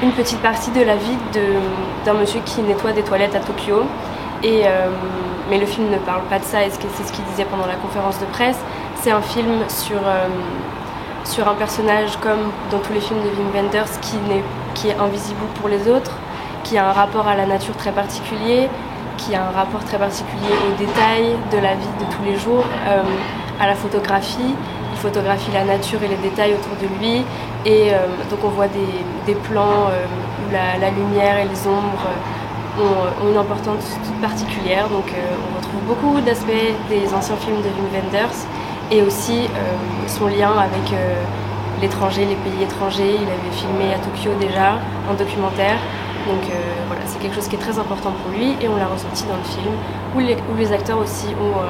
[0.01, 1.19] une petite partie de la vie
[2.05, 3.83] d'un monsieur qui nettoie des toilettes à Tokyo.
[4.45, 4.89] Euh,
[5.51, 7.75] mais le film ne parle pas de ça, et c'est ce qu'il disait pendant la
[7.75, 8.59] conférence de presse?
[9.03, 10.29] C'est un film sur, euh,
[11.25, 14.97] sur un personnage comme dans tous les films de Wim Wenders qui, n'est- qui est
[14.99, 16.13] invisible pour les autres,
[16.63, 18.69] qui a un rapport à la nature très particulier,
[19.19, 22.65] qui a un rapport très particulier aux détails de la vie de tous les jours,
[22.89, 23.03] euh,
[23.61, 24.55] à la photographie.
[24.93, 27.25] Il photographie la nature et les détails autour de lui.
[27.67, 28.95] Et euh, donc on voit des,
[29.27, 29.89] des plans
[30.41, 32.09] où la, lumière et les ombres
[32.81, 34.89] ont, ont une importance toute particulière.
[34.89, 38.37] Donc euh, on retrouve beaucoup d'aspects des anciens films de Wim Wenders
[38.91, 41.15] et aussi euh, son lien avec euh,
[41.81, 43.17] l'étranger, les pays étrangers.
[43.21, 44.79] Il avait filmé à Tokyo déjà
[45.11, 45.79] un documentaire.
[46.27, 46.57] Donc euh,
[46.89, 49.37] voilà, c'est quelque chose qui est très important pour lui et on l'a ressenti dans
[49.37, 49.75] le film
[50.15, 51.67] où les, où les acteurs aussi ont, euh,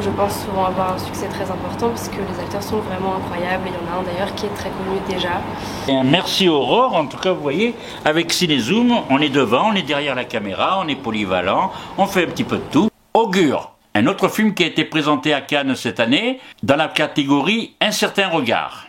[0.00, 3.64] je pense, souvent avoir un succès très important parce que les acteurs sont vraiment incroyables.
[3.66, 5.40] Il y en a un d'ailleurs qui est très connu déjà.
[5.88, 9.82] Et merci Aurore, en tout cas vous voyez, avec Cinézoom, on est devant, on est
[9.82, 12.88] derrière la caméra, on est polyvalent, on fait un petit peu de tout.
[13.14, 17.74] Augure, un autre film qui a été présenté à Cannes cette année, dans la catégorie
[17.80, 18.86] Un certain regard.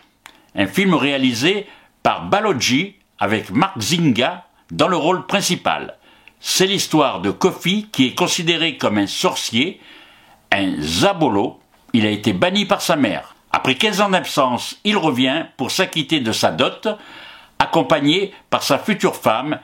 [0.54, 1.66] Un film réalisé
[2.02, 5.96] par Balogi avec Mark Zinga dans le rôle principal.
[6.40, 9.80] C'est l'histoire de Kofi qui est considéré comme un sorcier,
[10.52, 11.60] un zabolo.
[11.92, 13.34] Il a été banni par sa mère.
[13.52, 16.88] Après 15 ans d'absence, il revient pour s'acquitter de sa dot,
[17.58, 19.58] accompagné par sa future femme,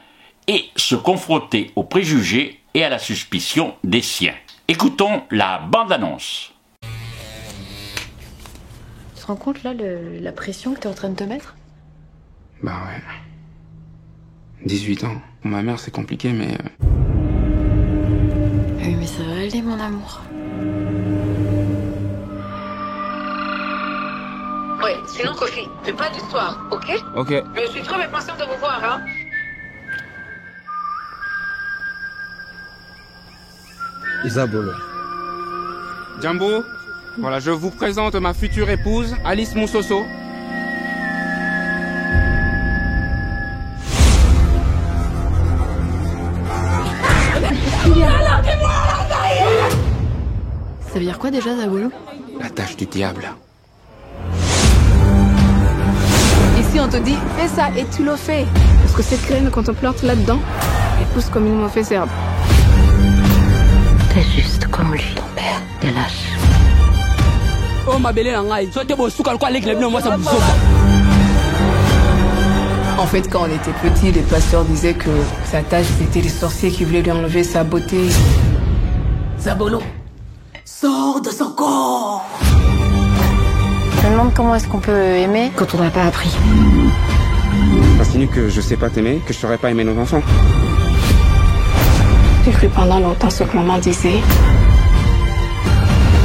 [0.48, 4.34] et se confronter aux préjugés et à la suspicion des siens.
[4.66, 6.52] Écoutons la bande-annonce.
[9.14, 11.54] Tu te rends compte là le- la pression que t'es en train de te mettre?
[12.62, 13.02] Bah ouais.
[14.66, 15.20] 18 ans.
[15.42, 16.56] Pour ma mère, c'est compliqué, mais.
[19.02, 20.20] Mais ça va aller, mon amour.
[24.80, 27.02] Ouais, sinon Kofi, fais pas d'histoire, ok?
[27.16, 27.34] Ok.
[27.56, 29.00] Je suis trop impatiente de vous voir, hein
[34.24, 34.70] Isabolo.
[36.20, 36.64] Jumbo,
[37.18, 40.06] voilà, je vous présente ma future épouse, Alice Moussoso.
[50.92, 51.90] Ça veut dire quoi déjà, Zabolo?
[52.38, 53.26] La tâche du diable.
[56.60, 58.44] Ici, on te dit, fais ça et tu le fais.
[58.82, 60.38] Parce que cette graine, quand on plante là-dedans,
[61.00, 62.10] elle pousse comme une mauvaise herbe.
[64.12, 65.62] T'es juste comme lui, ton père.
[65.80, 66.28] T'es lâche.
[67.90, 68.36] Oh ma belle.
[72.98, 75.10] En fait, quand on était petit, les pasteurs disaient que
[75.50, 78.10] sa tâche, c'était les sorciers qui voulaient lui enlever sa beauté.
[79.40, 79.80] Zabolo,
[80.80, 82.24] sors de son corps
[84.00, 86.30] Je me demande comment est-ce qu'on peut aimer quand on n'a pas appris.
[87.98, 90.22] T'insinues que je sais pas t'aimer, que je saurais pas aimer nos enfants.
[92.44, 94.20] J'ai cru pendant longtemps ce que maman disait.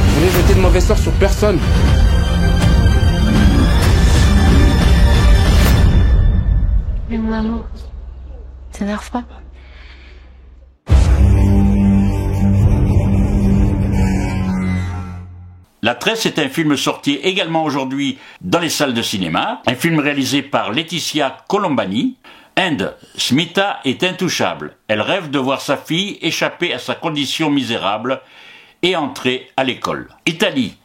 [0.06, 1.58] Je voulais jeter de mauvais sorts sur personne.
[7.10, 7.62] Mais maman,
[8.72, 9.24] t'énerve pas
[15.80, 20.00] La Tresse est un film sorti également aujourd'hui dans les salles de cinéma, un film
[20.00, 22.16] réalisé par Laetitia Colombani.
[22.58, 22.78] End,
[23.16, 24.76] Smita est intouchable.
[24.88, 28.20] Elle rêve de voir sa fille échapper à sa condition misérable
[28.82, 30.08] et entrer à l'école.
[30.26, 30.76] Italie,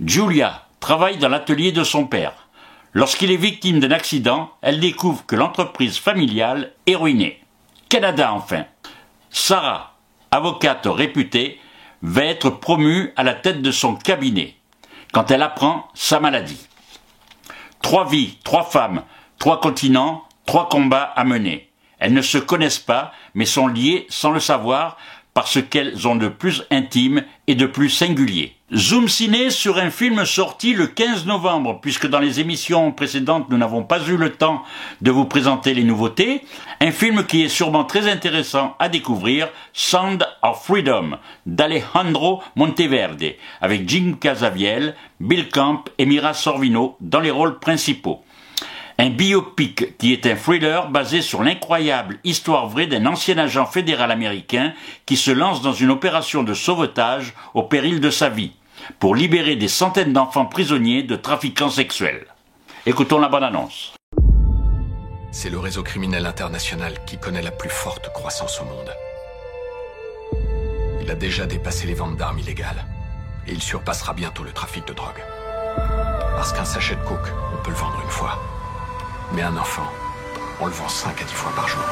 [0.00, 2.46] Giulia travaille dans l'atelier de son père.
[2.92, 7.42] Lorsqu'il est victime d'un accident, elle découvre que l'entreprise familiale est ruinée.
[7.88, 8.64] Canada enfin.
[9.30, 9.96] Sarah,
[10.30, 11.58] avocate réputée,
[12.02, 14.54] va être promue à la tête de son cabinet
[15.12, 16.66] quand elle apprend sa maladie.
[17.82, 19.02] Trois vies, trois femmes,
[19.38, 21.70] trois continents, trois combats à mener.
[21.98, 24.96] Elles ne se connaissent pas, mais sont liées sans le savoir
[25.34, 28.55] par ce qu'elles ont de plus intime et de plus singulier.
[28.74, 33.56] Zoom Ciné sur un film sorti le 15 novembre, puisque dans les émissions précédentes nous
[33.56, 34.64] n'avons pas eu le temps
[35.02, 36.42] de vous présenter les nouveautés.
[36.80, 43.88] Un film qui est sûrement très intéressant à découvrir, Sound of Freedom, d'Alejandro Monteverde, avec
[43.88, 48.24] Jim Casaviel, Bill Camp et Mira Sorvino dans les rôles principaux.
[48.98, 54.10] Un biopic qui est un thriller basé sur l'incroyable histoire vraie d'un ancien agent fédéral
[54.10, 54.72] américain
[55.04, 58.52] qui se lance dans une opération de sauvetage au péril de sa vie
[58.98, 62.26] pour libérer des centaines d'enfants prisonniers de trafiquants sexuels.
[62.86, 63.94] Écoutons la bonne annonce.
[65.30, 68.92] C'est le réseau criminel international qui connaît la plus forte croissance au monde.
[71.02, 72.86] Il a déjà dépassé les ventes d'armes illégales.
[73.46, 75.22] Et il surpassera bientôt le trafic de drogue.
[76.34, 78.40] Parce qu'un sachet de coke, on peut le vendre une fois.
[79.32, 79.86] Mais un enfant,
[80.60, 81.82] on le vend 5 à 10 fois par jour.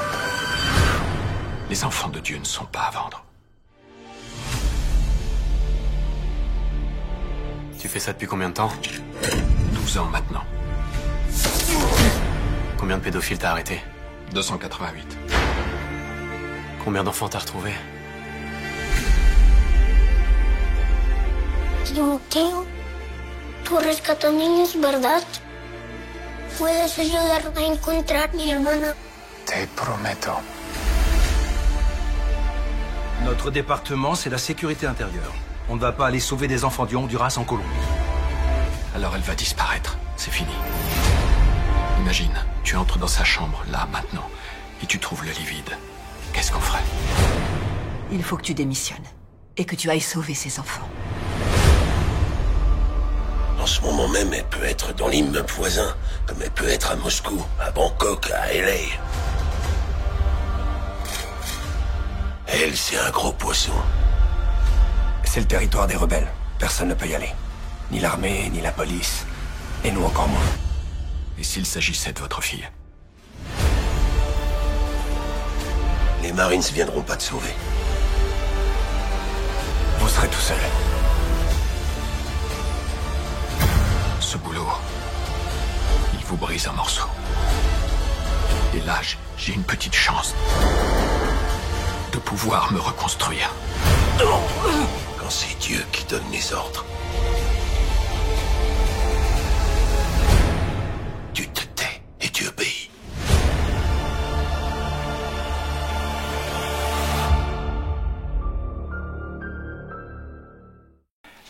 [1.68, 3.24] Les enfants de Dieu ne sont pas à vendre.
[7.78, 8.70] Tu fais ça depuis combien de temps?
[9.72, 10.44] 12 ans maintenant.
[12.78, 13.82] Combien de pédophiles t'as arrêté
[14.32, 15.18] 288.
[16.84, 17.72] Combien d'enfants t'as retrouvé
[21.84, 22.66] Timoteo,
[23.64, 25.22] tú rescatas niños, ¿verdad?
[26.58, 28.94] ¿Puedes ayudarme a encontrar a mi hermana?
[29.44, 30.32] Te prometo.
[33.24, 35.32] Notre département, c'est la sécurité intérieure.
[35.68, 37.68] On ne va pas aller sauver des enfants du Honduras en Colombie.
[38.94, 39.98] Alors elle va disparaître.
[40.16, 40.52] C'est fini.
[42.00, 44.28] Imagine, tu entres dans sa chambre, là, maintenant,
[44.82, 45.76] et tu trouves le lit vide.
[46.32, 46.84] Qu'est-ce qu'on ferait?
[48.12, 48.98] Il faut que tu démissionnes.
[49.56, 50.88] Et que tu ailles sauver ces enfants.
[53.64, 55.96] En ce moment même, elle peut être dans l'immeuble voisin,
[56.26, 58.92] comme elle peut être à Moscou, à Bangkok, à LA.
[62.46, 63.72] Elle, c'est un gros poisson.
[65.24, 66.28] C'est le territoire des rebelles.
[66.58, 67.32] Personne ne peut y aller.
[67.90, 69.24] Ni l'armée, ni la police.
[69.82, 70.52] Et nous encore moins.
[71.38, 72.68] Et s'il s'agissait de votre fille
[76.22, 77.54] Les Marines viendront pas te sauver.
[80.00, 80.60] Vous serez tout seul.
[84.38, 84.66] Boulot,
[86.14, 87.08] il vous brise en morceaux.
[88.74, 89.00] Et là,
[89.36, 90.34] j'ai une petite chance
[92.12, 93.52] de pouvoir me reconstruire.
[94.18, 96.84] Quand c'est Dieu qui donne les ordres.
[101.32, 102.90] Tu te tais et tu obéis.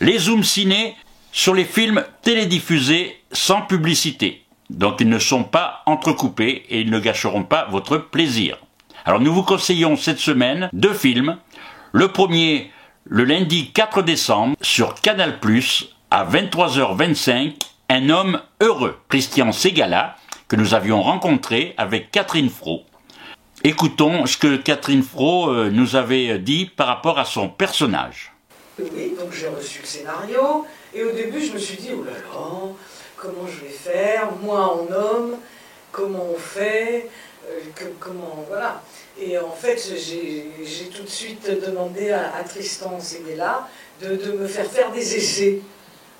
[0.01, 0.97] Les zooms ciné
[1.35, 4.45] sur les films télédiffusés sans publicité.
[4.71, 8.57] Donc ils ne sont pas entrecoupés et ils ne gâcheront pas votre plaisir.
[9.05, 11.37] Alors nous vous conseillons cette semaine deux films.
[11.91, 12.71] Le premier,
[13.05, 15.41] le lundi 4 décembre, sur Canal+,
[16.13, 17.55] à 23h25,
[17.89, 20.15] Un homme heureux, Christian Segala,
[20.47, 22.85] que nous avions rencontré avec Catherine Fro.
[23.65, 28.33] Écoutons ce que Catherine Fro euh, nous avait dit par rapport à son personnage.
[28.79, 30.65] Oui, donc j'ai reçu le scénario,
[30.95, 32.73] et au début je me suis dit, oh là là,
[33.17, 35.37] comment je vais faire, moi en homme,
[35.93, 37.09] comment on fait,
[37.49, 37.61] euh,
[38.01, 38.83] comment, voilà.
[39.21, 43.69] Et en fait, j'ai tout de suite demandé à, Tristan Seguela
[44.01, 45.61] de, de me faire faire des essais,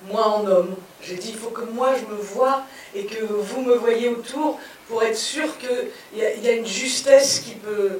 [0.09, 0.75] moi en homme.
[1.01, 2.63] J'ai dit, il faut que moi je me vois
[2.95, 7.39] et que vous me voyez autour pour être sûr qu'il y, y a une justesse
[7.39, 7.99] qui peut...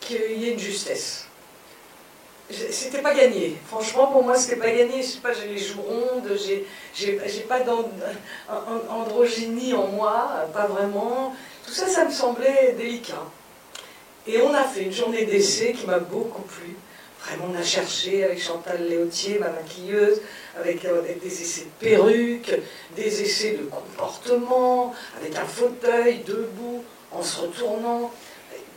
[0.00, 1.23] qu'il y ait une justesse.
[2.50, 3.56] C'était pas gagné.
[3.66, 5.02] Franchement, pour moi, c'était pas gagné.
[5.02, 6.30] Je sais pas, j'ai les joues rondes,
[6.94, 7.90] j'ai, pas d'and-
[8.48, 11.34] an- androgynie en moi, pas vraiment.
[11.66, 13.22] Tout ça, ça me semblait délicat.
[14.26, 16.76] Et on a fait une journée d'essai qui m'a beaucoup plu.
[17.24, 20.20] Vraiment, on a cherché avec Chantal Léautier, ma maquilleuse,
[20.58, 22.54] avec, euh, avec des essais de perruques,
[22.94, 28.10] des essais de comportement, avec un fauteuil debout, en se retournant.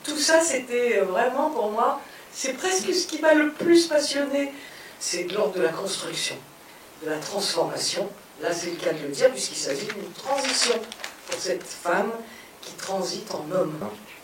[0.05, 1.99] Tout ça, c'était vraiment pour moi,
[2.38, 4.52] c'est presque ce qui m'a le plus passionné.
[5.00, 6.36] C'est de l'ordre de la construction,
[7.04, 8.08] de la transformation.
[8.42, 10.76] Là, c'est le cas de le dire, puisqu'il s'agit d'une transition
[11.28, 12.12] pour cette femme
[12.62, 13.80] qui transite en homme.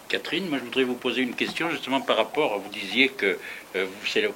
[0.10, 3.40] Catherine, moi je voudrais vous poser une question justement par rapport, vous disiez que
[3.76, 3.88] euh,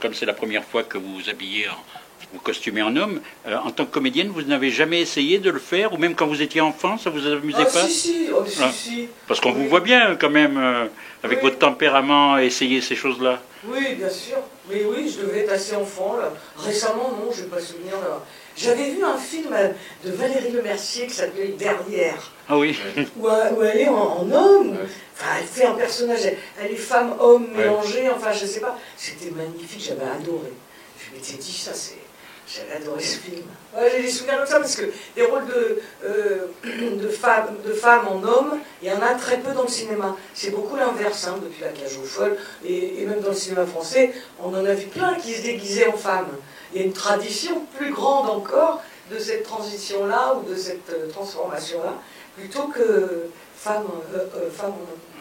[0.01, 1.75] comme c'est la première fois que vous vous habillez en,
[2.33, 5.59] vous costumez en homme, euh, en tant que comédienne, vous n'avez jamais essayé de le
[5.59, 8.43] faire, ou même quand vous étiez enfant, ça vous amusait Ah, pas si, si, oh,
[8.45, 8.71] si, Ah.
[8.71, 9.07] si.
[9.27, 10.85] Parce qu'on vous voit bien quand même, euh,
[11.23, 13.41] avec votre tempérament, essayer ces choses-là.
[13.65, 14.37] Oui, bien sûr.
[14.69, 16.17] Mais oui, je devais être assez enfant.
[16.17, 16.31] Là.
[16.57, 17.93] Récemment, non, je n'ai pas souvenir.
[17.93, 18.21] là.
[18.55, 19.55] J'avais vu un film
[20.03, 22.77] de Valérie Lemercier qui s'appelait Derrière, Ah oui.
[23.17, 24.75] où, euh, où elle est en, en homme.
[25.15, 27.63] Enfin, elle fait un personnage, elle, elle est femme-homme Ouais.
[27.65, 28.77] mélangée, enfin, je sais pas.
[28.97, 30.51] C'était magnifique, j'avais adoré.
[30.99, 31.97] Je m'étais dit, ça, c'est.
[32.47, 33.43] J'avais adoré ce film.
[33.91, 34.85] J'ai des souvenirs comme ça parce que
[35.15, 39.67] des rôles de, euh, femmes, en hommes, il y en a très peu dans le
[39.67, 40.15] cinéma.
[40.33, 42.37] C'est beaucoup l'inverse hein, depuis la cage aux folles.
[42.65, 45.87] Et, et même dans le cinéma français, on en a vu plein qui se déguisaient
[45.87, 46.37] en femmes.
[46.73, 48.81] Il y a une tradition plus grande encore
[49.11, 51.93] de cette transition-là ou de cette euh, transformation-là,
[52.35, 55.16] plutôt que femme, euh, euh, femme en homme.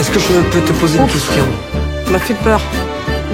[0.00, 1.44] Est-ce que je peux te poser une question
[2.10, 2.60] m'a fait peur.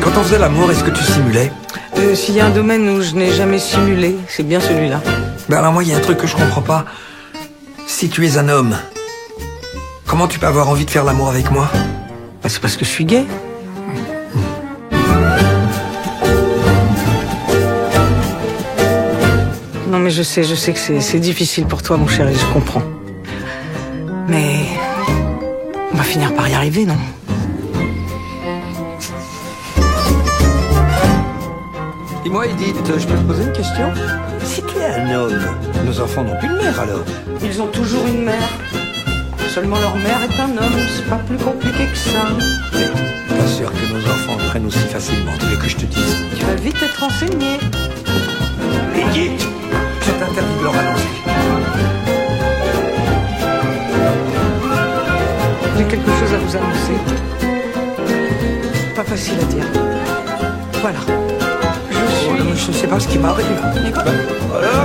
[0.02, 1.50] Quand on faisait l'amour, est-ce que tu simulais
[1.96, 5.00] Euh, S'il y a un domaine où je n'ai jamais simulé, c'est bien celui-là.
[5.48, 6.84] Ben alors moi, il y a un truc que je comprends pas.
[7.86, 8.76] Si tu es un homme,
[10.06, 11.68] comment tu peux avoir envie de faire l'amour avec moi?
[12.42, 13.24] Bah, c'est parce que je suis gay.
[19.88, 22.52] Non mais je sais, je sais que c'est c'est difficile pour toi mon chéri, je
[22.52, 22.82] comprends.
[26.16, 26.96] Finir par y arriver, non
[32.24, 33.92] Dis-moi, Edith, je peux te poser une question
[34.42, 35.44] Si tu es un homme,
[35.84, 37.04] nos enfants n'ont plus de mère alors
[37.42, 38.48] Ils ont toujours une mère.
[39.48, 42.24] Seulement leur mère est un homme, c'est pas plus compliqué que ça.
[43.28, 46.44] Pas sûr que nos enfants prennent aussi facilement, tu veux que je te dise Tu
[46.46, 47.58] vas vite être renseigné.
[48.94, 49.46] Edith,
[50.00, 51.05] je t'interdis de leur annoncer.
[55.76, 56.96] J'ai quelque chose à vous annoncer.
[58.94, 59.64] Pas facile à dire.
[60.80, 60.98] Voilà.
[61.90, 61.96] Je
[62.56, 62.72] suis...
[62.72, 63.46] Je sais pas ce qui m'arrive.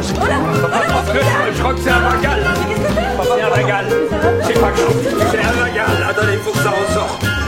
[0.02, 0.14] Je...
[1.54, 2.40] je crois que c'est un vagal.
[3.24, 3.42] C'est?
[3.42, 3.86] Un vagal.
[4.44, 4.96] C'est pas grave.
[5.32, 6.08] C'est un vagal.
[6.10, 7.41] Attendez, il faut que ça ressorte.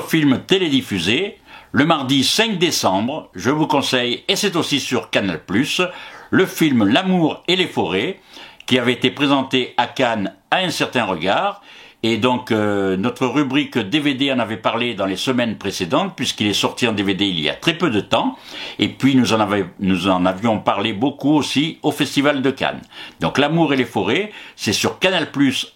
[0.00, 1.38] Film télédiffusé,
[1.72, 5.40] le mardi 5 décembre, je vous conseille, et c'est aussi sur Canal+,
[6.30, 8.20] le film L'amour et les forêts,
[8.66, 11.62] qui avait été présenté à Cannes à un certain regard,
[12.08, 16.52] et donc euh, notre rubrique DVD en avait parlé dans les semaines précédentes, puisqu'il est
[16.52, 18.36] sorti en DVD il y a très peu de temps,
[18.78, 22.82] et puis nous en, avions parlé beaucoup aussi au Festival de Cannes.
[23.18, 25.26] Donc L'amour et les forêts, c'est sur Canal+,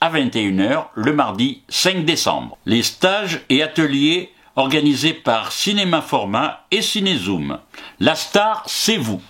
[0.00, 2.56] à 21h, le mardi 5 décembre.
[2.64, 7.58] Les stages et ateliers organisés par Cinéma Format et Cinézoom.
[7.98, 9.20] La star, c'est vous.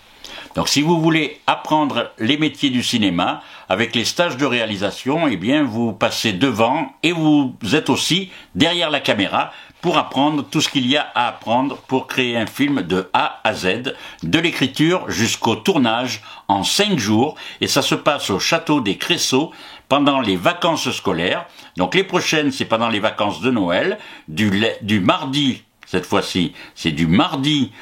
[0.55, 5.61] Donc si vous voulez apprendre les métiers du cinéma avec les stages de réalisation, eh
[5.63, 10.89] vous passez devant et vous êtes aussi derrière la caméra pour apprendre tout ce qu'il
[10.89, 13.95] y a à apprendre pour créer un film de A à Z,
[14.25, 19.53] de l'écriture jusqu'au tournage en cinq jours et ça se passe au château des Cressaux
[19.89, 21.47] pendant les vacances scolaires.
[21.77, 27.09] Donc les prochaines c'est pendant les vacances de Noël, du mardi cette fois-ci, c'est du
[27.09, 27.73] mardi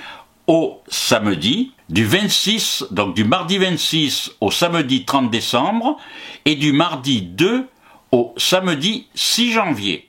[0.48, 5.98] au samedi, du 26, donc du mardi 26 au samedi 30 décembre,
[6.46, 7.68] et du mardi 2
[8.12, 10.08] au samedi 6 janvier.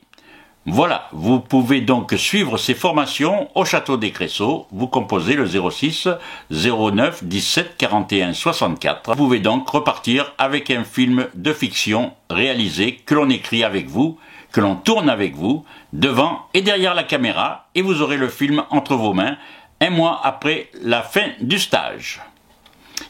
[0.66, 4.68] Voilà, vous pouvez donc suivre ces formations au Château des Cressaux.
[4.72, 6.08] Vous composez le 06
[6.52, 9.10] 09 17 41 64.
[9.10, 14.20] Vous pouvez donc repartir avec un film de fiction réalisé que l'on écrit avec vous,
[14.52, 18.64] que l'on tourne avec vous, devant et derrière la caméra, et vous aurez le film
[18.70, 19.38] entre vos mains
[19.82, 22.22] un mois après la fin du stage.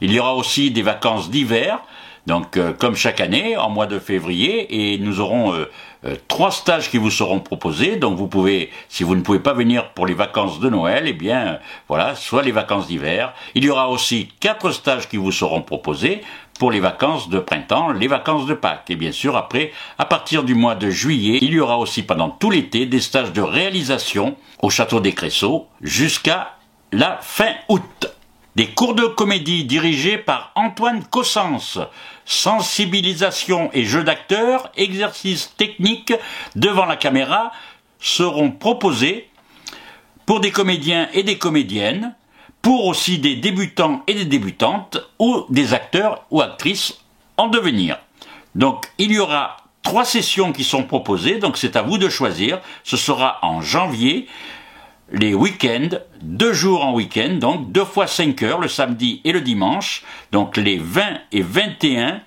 [0.01, 1.79] Il y aura aussi des vacances d'hiver,
[2.27, 5.69] donc euh, comme chaque année, en mois de février, et nous aurons euh,
[6.05, 7.95] euh, trois stages qui vous seront proposés.
[7.95, 11.13] Donc vous pouvez, si vous ne pouvez pas venir pour les vacances de Noël, eh
[11.13, 13.33] bien voilà, soit les vacances d'hiver.
[13.55, 16.21] Il y aura aussi quatre stages qui vous seront proposés
[16.59, 18.89] pour les vacances de printemps, les vacances de Pâques.
[18.89, 22.29] Et bien sûr, après, à partir du mois de juillet, il y aura aussi pendant
[22.29, 26.58] tout l'été des stages de réalisation au Château des Cressaux jusqu'à
[26.91, 28.07] la fin août.
[28.55, 31.79] Des cours de comédie dirigés par Antoine Cossens.
[32.25, 36.13] Sensibilisation et jeu d'acteur, exercices techniques
[36.55, 37.51] devant la caméra
[37.99, 39.29] seront proposés
[40.25, 42.15] pour des comédiens et des comédiennes,
[42.61, 46.99] pour aussi des débutants et des débutantes, ou des acteurs ou actrices
[47.37, 47.97] en devenir.
[48.55, 52.59] Donc il y aura trois sessions qui sont proposées, donc c'est à vous de choisir.
[52.83, 54.27] Ce sera en janvier,
[55.11, 59.41] les week-ends, deux jours en week-end, donc deux fois cinq heures, le samedi et le
[59.41, 61.01] dimanche, donc les 20
[61.31, 62.21] et 21,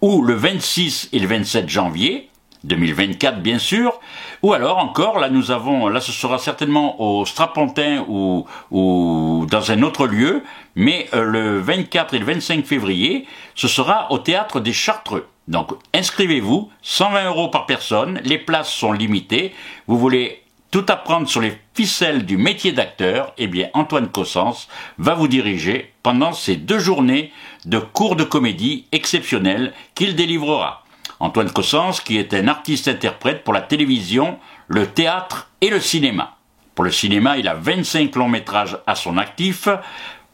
[0.00, 2.30] ou le 26 et le 27 janvier,
[2.64, 4.00] 2024 bien sûr,
[4.42, 9.70] ou alors encore, là nous avons, là ce sera certainement au Strapontin ou, ou dans
[9.70, 10.42] un autre lieu,
[10.74, 15.28] mais euh, le 24 et le 25 février, ce sera au théâtre des Chartreux.
[15.48, 19.54] Donc inscrivez-vous, 120 euros par personne, les places sont limitées,
[19.86, 20.42] vous voulez
[20.76, 24.68] tout apprendre sur les ficelles du métier d'acteur, eh bien Antoine Cossens
[24.98, 27.32] va vous diriger pendant ces deux journées
[27.64, 30.84] de cours de comédie exceptionnels qu'il délivrera.
[31.18, 36.36] Antoine Cossens qui est un artiste-interprète pour la télévision, le théâtre et le cinéma.
[36.74, 39.68] Pour le cinéma, il a 25 longs métrages à son actif.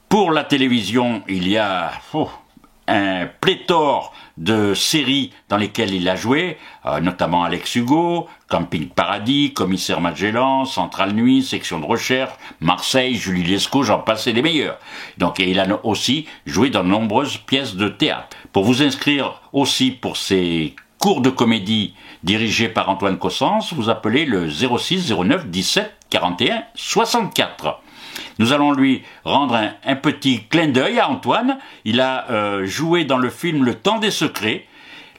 [0.09, 2.28] Pour la télévision, il y a oh,
[2.88, 6.56] un pléthore de séries dans lesquelles il a joué,
[6.86, 13.44] euh, notamment Alex Hugo, Camping Paradis, Commissaire Magellan, Centrale Nuit, Section de Recherche, Marseille, Julie
[13.44, 14.78] Lescaut, j'en passe et les meilleurs.
[15.18, 18.36] Donc il a aussi joué dans de nombreuses pièces de théâtre.
[18.52, 24.24] Pour vous inscrire aussi pour ces cours de comédie dirigés par Antoine Cossens, vous appelez
[24.24, 27.80] le 06 09 17 41 64.
[28.38, 31.58] Nous allons lui rendre un, petit clin d'œil à Antoine.
[31.84, 34.66] Il a euh, joué dans le film Le Temps des Secrets.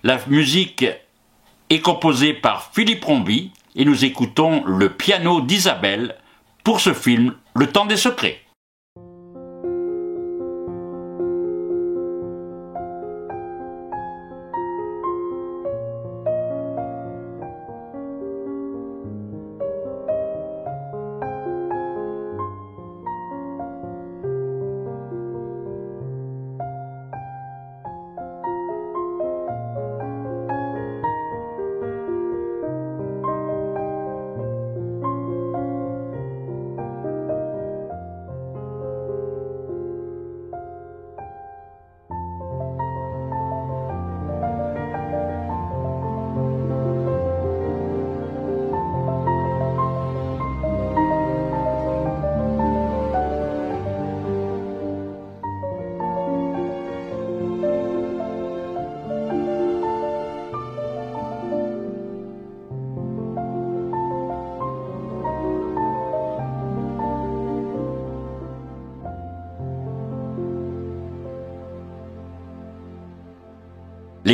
[0.04, 0.86] La musique
[1.70, 6.16] est composée par Philippe Rombi et nous écoutons le piano d'Isabelle
[6.64, 8.43] pour ce film Le Temps des Secrets.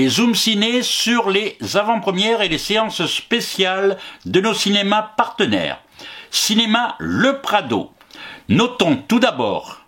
[0.10, 5.80] Zoom Ciné sur les avant-premières et les séances spéciales de nos cinémas partenaires.
[6.32, 7.92] Cinéma Le Prado.
[8.50, 9.82] Notons tout d'abord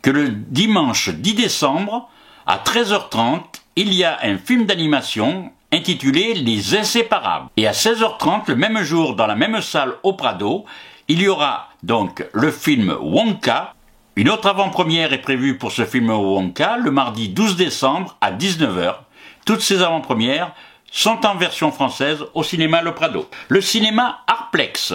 [0.00, 2.08] que le dimanche 10 décembre,
[2.46, 3.40] à 13h30,
[3.74, 7.48] il y a un film d'animation intitulé Les Inséparables.
[7.56, 10.66] Et à 16h30, le même jour, dans la même salle au Prado,
[11.08, 13.74] il y aura donc le film Wonka.
[14.14, 19.03] Une autre avant-première est prévue pour ce film Wonka le mardi 12 décembre à 19h.
[19.44, 20.52] Toutes ces avant-premières
[20.90, 23.28] sont en version française au cinéma Le Prado.
[23.48, 24.94] Le cinéma Arplex.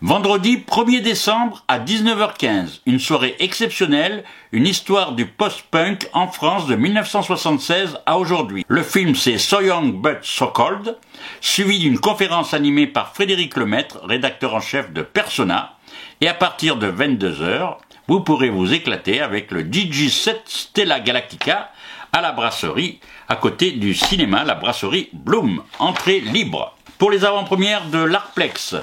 [0.00, 6.76] Vendredi 1er décembre à 19h15, une soirée exceptionnelle, une histoire du post-punk en France de
[6.76, 8.64] 1976 à aujourd'hui.
[8.68, 10.96] Le film c'est So Young But So Cold,
[11.40, 15.74] suivi d'une conférence animée par Frédéric Lemaître, rédacteur en chef de Persona,
[16.20, 17.76] et à partir de 22h,
[18.08, 21.70] vous pourrez vous éclater avec le DJ7 Stella Galactica
[22.12, 23.00] à la brasserie,
[23.30, 26.74] à côté du cinéma, la brasserie Bloom, entrée libre.
[26.98, 28.74] Pour les avant-premières de l'Arplex,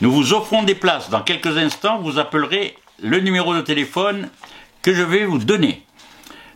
[0.00, 1.10] nous vous offrons des places.
[1.10, 4.28] Dans quelques instants, vous appellerez le numéro de téléphone
[4.82, 5.82] que je vais vous donner.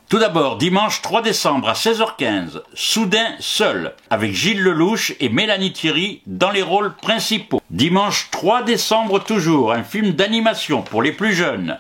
[0.09, 6.23] Tout d'abord, dimanche 3 décembre à 16h15, Soudain seul, avec Gilles Lelouch et Mélanie Thierry
[6.27, 7.61] dans les rôles principaux.
[7.71, 11.79] Dimanche 3 décembre toujours, un film d'animation pour les plus jeunes.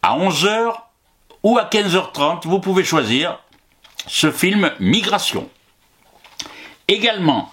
[0.00, 0.72] À 11h
[1.42, 3.38] ou à 15h30, vous pouvez choisir
[4.06, 5.48] ce film Migration.
[6.88, 7.52] Également,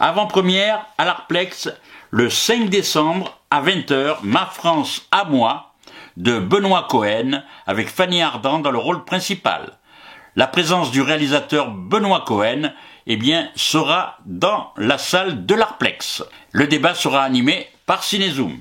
[0.00, 1.70] avant-première à l'Arplex,
[2.10, 5.72] le 5 décembre à 20h, Ma France à moi,
[6.16, 9.78] de Benoît Cohen, avec Fanny Ardant dans le rôle principal.
[10.36, 12.72] La présence du réalisateur Benoît Cohen,
[13.06, 16.24] eh bien, sera dans la salle de l'Arplex.
[16.52, 18.58] Le débat sera animé par Cinézoom.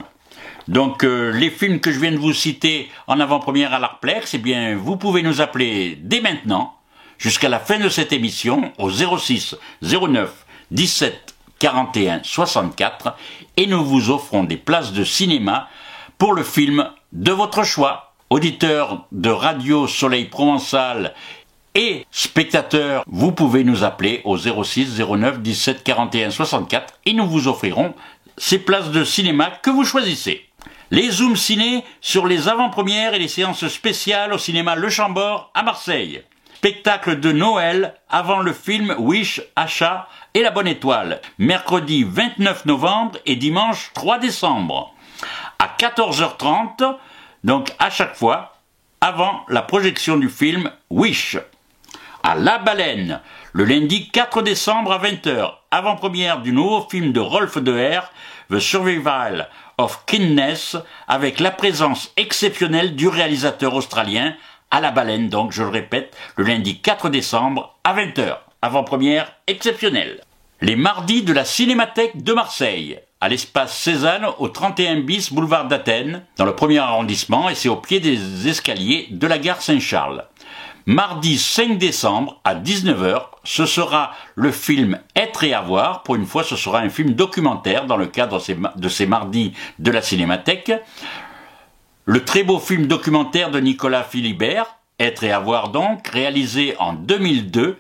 [0.68, 4.38] Donc, euh, les films que je viens de vous citer en avant-première à l'Arplex, eh
[4.38, 6.76] bien, vous pouvez nous appeler dès maintenant,
[7.24, 10.30] jusqu'à la fin de cette émission, au 06 09
[10.72, 13.16] 17 41 64
[13.56, 15.70] et nous vous offrons des places de cinéma
[16.18, 18.14] pour le film de votre choix.
[18.30, 21.14] Auditeurs de Radio Soleil Provençal
[21.76, 27.48] et spectateurs, vous pouvez nous appeler au 06 09 17 41 64 et nous vous
[27.48, 27.94] offrirons
[28.38, 30.50] ces places de cinéma que vous choisissez.
[30.92, 35.64] Les Zooms Ciné sur les avant-premières et les séances spéciales au cinéma Le Chambord à
[35.64, 36.24] Marseille.
[36.64, 43.20] Spectacle de Noël avant le film Wish, Achat et la Bonne Étoile, mercredi 29 novembre
[43.26, 44.94] et dimanche 3 décembre,
[45.60, 46.96] à 14h30,
[47.44, 48.56] donc à chaque fois,
[49.02, 51.38] avant la projection du film Wish.
[52.24, 53.20] À La Baleine,
[53.52, 58.00] le lundi 4 décembre à 20h, avant-première du nouveau film de Rolf Deher,
[58.50, 60.78] The Survival of Kindness,
[61.10, 64.34] avec la présence exceptionnelle du réalisateur australien
[64.74, 68.38] à la baleine, donc je le répète, le lundi 4 décembre à 20h.
[68.64, 70.22] Avant-première exceptionnelle.
[70.62, 76.24] Les mardis de la Cinémathèque de Marseille, à l'espace Cézanne au 31 bis boulevard d'Athènes,
[76.38, 80.26] dans le premier arrondissement, et c'est au pied des escaliers de la gare Saint-Charles.
[80.88, 86.04] Mardi 5 décembre à 19h, ce sera le film Être et avoir.
[86.04, 88.42] Pour une fois, ce sera un film documentaire dans le cadre
[88.76, 90.74] de ces mardis de la Cinémathèque.
[92.06, 97.78] Le très beau film documentaire de Nicolas Philibert, Être et avoir donc, réalisé en 2002,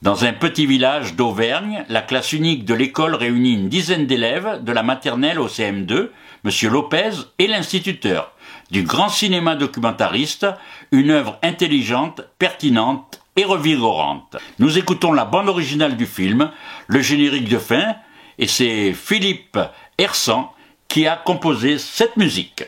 [0.00, 4.70] dans un petit village d'Auvergne, la classe unique de l'école réunit une dizaine d'élèves, de
[4.70, 6.10] la maternelle au CM2,
[6.44, 6.70] M.
[6.70, 8.30] Lopez et l'instituteur.
[8.70, 10.46] Du grand cinéma documentariste,
[10.92, 14.36] une œuvre intelligente, pertinente et revigorante.
[14.60, 16.52] Nous écoutons la bande originale du film,
[16.86, 17.96] le générique de fin,
[18.38, 19.58] et c'est Philippe
[19.98, 20.52] Hersan
[20.86, 22.62] qui a composé cette musique.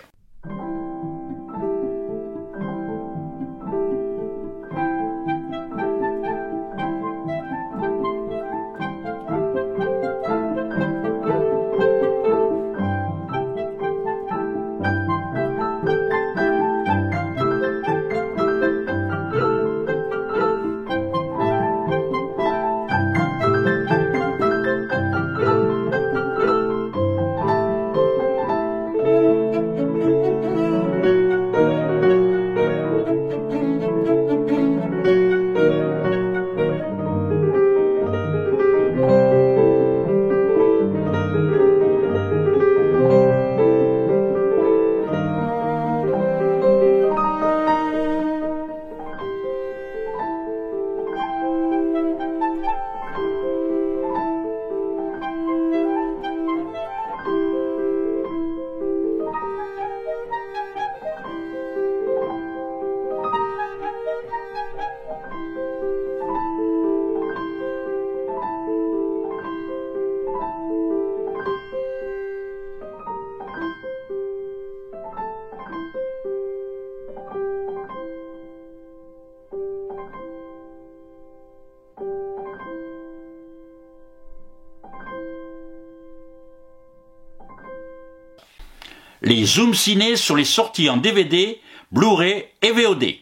[89.51, 93.17] Zoom Ciné sur les sorties en DVD, Blu-ray et VOD.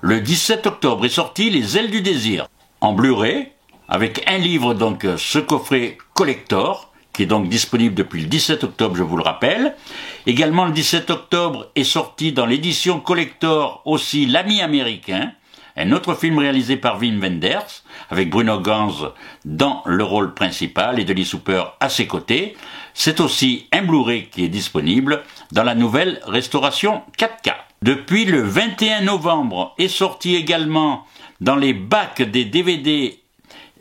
[0.00, 2.46] Le 17 octobre est sorti Les Ailes du Désir
[2.80, 3.48] en Blu-ray
[3.88, 8.62] avec un livre donc euh, ce coffret collector qui est donc disponible depuis le 17
[8.62, 9.74] octobre, je vous le rappelle.
[10.26, 15.32] Également le 17 octobre est sorti dans l'édition collector aussi L'ami américain,
[15.76, 19.06] un autre film réalisé par Wim Wenders avec Bruno Ganz
[19.44, 22.56] dans le rôle principal et Denis Hooper à ses côtés.
[22.94, 27.54] C'est aussi un Blu-ray qui est disponible dans la nouvelle restauration 4K.
[27.82, 31.04] Depuis le 21 novembre est sorti également
[31.40, 33.18] dans les bacs des DVD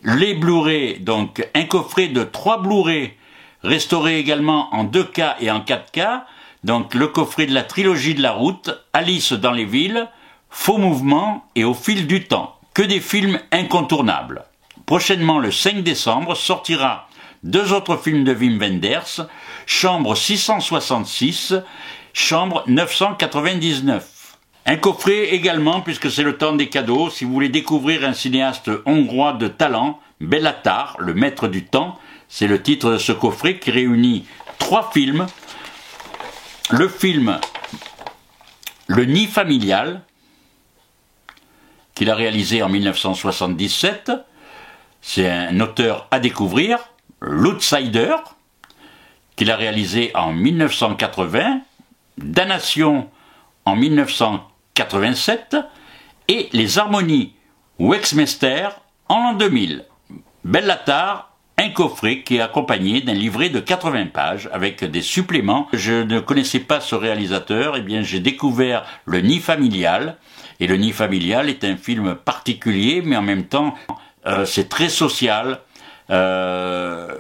[0.04, 3.14] les Blu-ray, donc un coffret de trois Blu-ray
[3.62, 6.24] restauré également en 2K et en 4K,
[6.64, 10.08] donc le coffret de la trilogie de la route, Alice dans les villes,
[10.56, 14.46] Faux mouvement et Au fil du temps, que des films incontournables.
[14.86, 17.10] Prochainement, le 5 décembre, sortira
[17.44, 19.28] deux autres films de Wim Wenders,
[19.66, 21.56] Chambre 666,
[22.14, 24.38] Chambre 999.
[24.68, 28.70] Un coffret également, puisque c'est le temps des cadeaux, si vous voulez découvrir un cinéaste
[28.86, 32.00] hongrois de talent, Bellatar, le maître du temps,
[32.30, 34.26] c'est le titre de ce coffret qui réunit
[34.60, 35.26] trois films.
[36.70, 37.40] Le film
[38.88, 40.04] Le Nid familial,
[41.96, 44.12] qu'il a réalisé en 1977,
[45.02, 46.80] c'est un auteur à découvrir.
[47.20, 48.16] L'Outsider,
[49.36, 51.62] qu'il a réalisé en 1980,
[52.18, 53.10] Damnation
[53.66, 55.58] en 1987
[56.28, 57.34] et Les Harmonies
[57.80, 58.70] Wexmester
[59.10, 59.86] en l'an 2000.
[60.44, 65.68] Bellatar, un coffret qui est accompagné d'un livret de 80 pages avec des suppléments.
[65.74, 70.18] Je ne connaissais pas ce réalisateur, eh bien j'ai découvert Le Nid familial.
[70.60, 73.76] Et Le Nid familial est un film particulier, mais en même temps
[74.26, 75.60] euh, c'est très social.
[76.10, 77.16] Euh,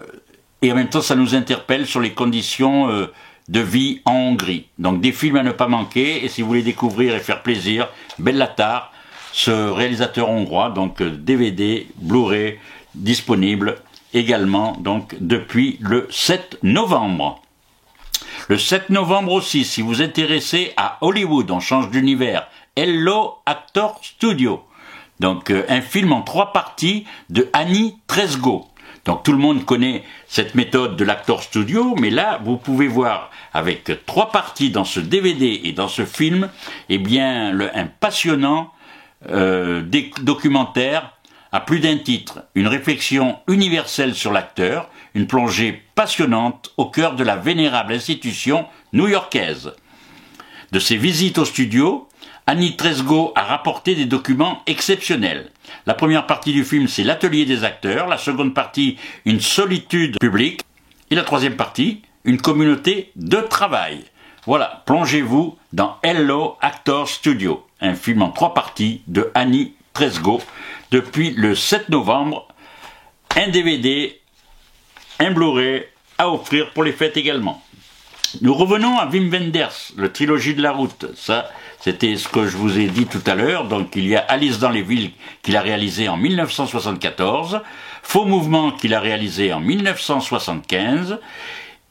[0.62, 3.12] et en même temps ça nous interpelle sur les conditions euh,
[3.50, 4.68] de vie en Hongrie.
[4.78, 7.90] Donc des films à ne pas manquer, et si vous voulez découvrir et faire plaisir,
[8.20, 8.92] Bellatar,
[9.32, 12.60] ce réalisateur hongrois, donc DVD, Blu-ray,
[12.96, 13.78] disponible
[14.14, 17.42] également donc depuis le 7 novembre.
[18.48, 24.63] Le 7 novembre aussi, si vous intéressez à Hollywood, on change d'univers, Hello Actor Studio.
[25.19, 28.65] Donc euh, un film en trois parties de Annie Tresgo.
[29.05, 33.30] Donc tout le monde connaît cette méthode de l'actor studio, mais là vous pouvez voir
[33.53, 36.49] avec trois parties dans ce DVD et dans ce film,
[36.89, 38.71] eh bien un passionnant
[39.30, 39.84] euh,
[40.24, 41.15] documentaire
[41.51, 47.24] à plus d'un titre, une réflexion universelle sur l'acteur, une plongée passionnante au cœur de
[47.24, 49.74] la vénérable institution new-yorkaise.
[50.71, 52.07] De ses visites au studio,
[52.46, 55.50] Annie Tresgo a rapporté des documents exceptionnels.
[55.86, 60.62] La première partie du film, c'est l'atelier des acteurs, la seconde partie, une solitude publique,
[61.10, 64.04] et la troisième partie, une communauté de travail.
[64.46, 70.41] Voilà, plongez-vous dans Hello Actor Studio, un film en trois parties de Annie Tresgo,
[70.91, 72.50] depuis le 7 novembre.
[73.38, 74.20] Un DVD,
[75.20, 75.86] un Blu-ray
[76.18, 77.64] à offrir pour les fêtes également.
[78.42, 81.06] Nous revenons à Wim Wenders, le trilogie de la route.
[81.16, 83.66] Ça, c'était ce que je vous ai dit tout à l'heure.
[83.66, 85.12] Donc, il y a Alice dans les villes
[85.42, 87.62] qu'il a réalisé en 1974,
[88.02, 91.20] Faux mouvement qu'il a réalisé en 1975,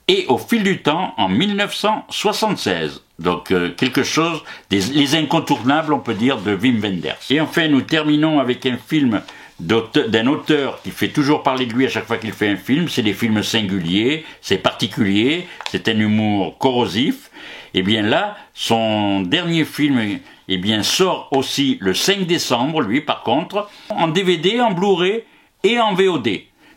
[0.09, 3.03] et Au fil du temps en 1976.
[3.19, 7.19] Donc euh, quelque chose, des, les incontournables, on peut dire, de Wim Wenders.
[7.31, 9.23] Et enfin, nous terminons avec un film
[9.61, 12.89] d'un auteur qui fait toujours parler de lui à chaque fois qu'il fait un film.
[12.89, 17.31] C'est des films singuliers, c'est particulier, c'est un humour corrosif.
[17.75, 23.01] Et eh bien là, son dernier film eh bien, sort aussi le 5 décembre, lui
[23.01, 25.25] par contre, en DVD, en Blu-ray
[25.65, 26.29] et en VOD.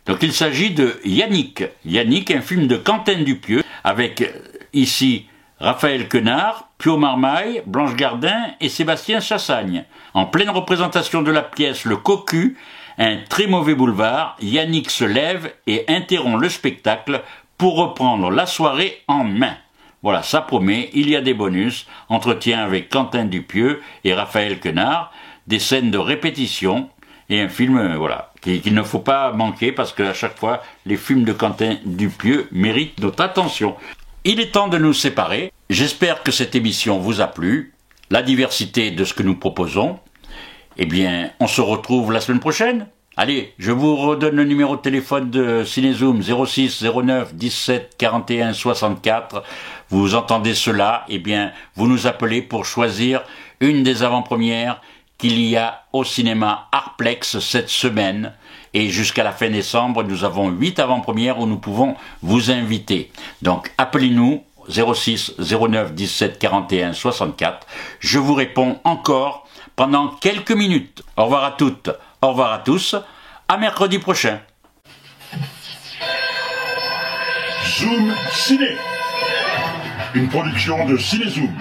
[0.05, 1.63] Donc il s'agit de Yannick.
[1.83, 4.27] Yannick, un film de Quentin Dupieux, avec euh,
[4.73, 5.25] ici
[5.59, 9.85] Raphaël Quenard, Pio Marmaille, Blanche Gardin et Sébastien Chassagne.
[10.13, 12.57] En pleine représentation de la pièce Le Cocu,
[12.97, 17.21] un très mauvais boulevard, Yannick se lève et interrompt le spectacle
[17.57, 19.55] pour reprendre la soirée en main.
[20.03, 25.11] Voilà, ça promet, il y a des bonus, entretien avec Quentin Dupieux et Raphaël Quenard,
[25.47, 26.89] des scènes de répétition,
[27.29, 30.97] et un film, euh, voilà, qu'il ne faut pas manquer parce qu'à chaque fois, les
[30.97, 33.75] films de Quentin Dupieux méritent notre attention.
[34.27, 35.53] Il est temps de nous séparer.
[35.69, 37.75] J'espère que cette émission vous a plu,
[38.09, 39.99] la diversité de ce que nous proposons.
[40.77, 42.87] Eh bien, on se retrouve la semaine prochaine.
[43.17, 49.43] Allez, je vous redonne le numéro de téléphone de Cinézoom 06 09 17 41 64.
[49.89, 53.21] Vous entendez cela, eh bien, vous nous appelez pour choisir
[53.59, 54.81] une des avant-premières
[55.19, 58.33] qu'il y a au cinéma Arplex cette semaine.
[58.75, 63.09] Et jusqu'à la fin décembre, nous avons huit avant-premières où nous pouvons vous inviter.
[63.41, 67.65] Donc appelez-nous 06 09 17 41 64.
[68.01, 69.47] Je vous réponds encore
[69.77, 71.03] pendant quelques minutes.
[71.15, 71.89] Au revoir à toutes,
[72.21, 72.97] au revoir à tous.
[73.47, 74.41] À mercredi prochain.
[77.79, 78.75] Zoom Ciné.
[80.15, 81.55] Une production de Cinézoom.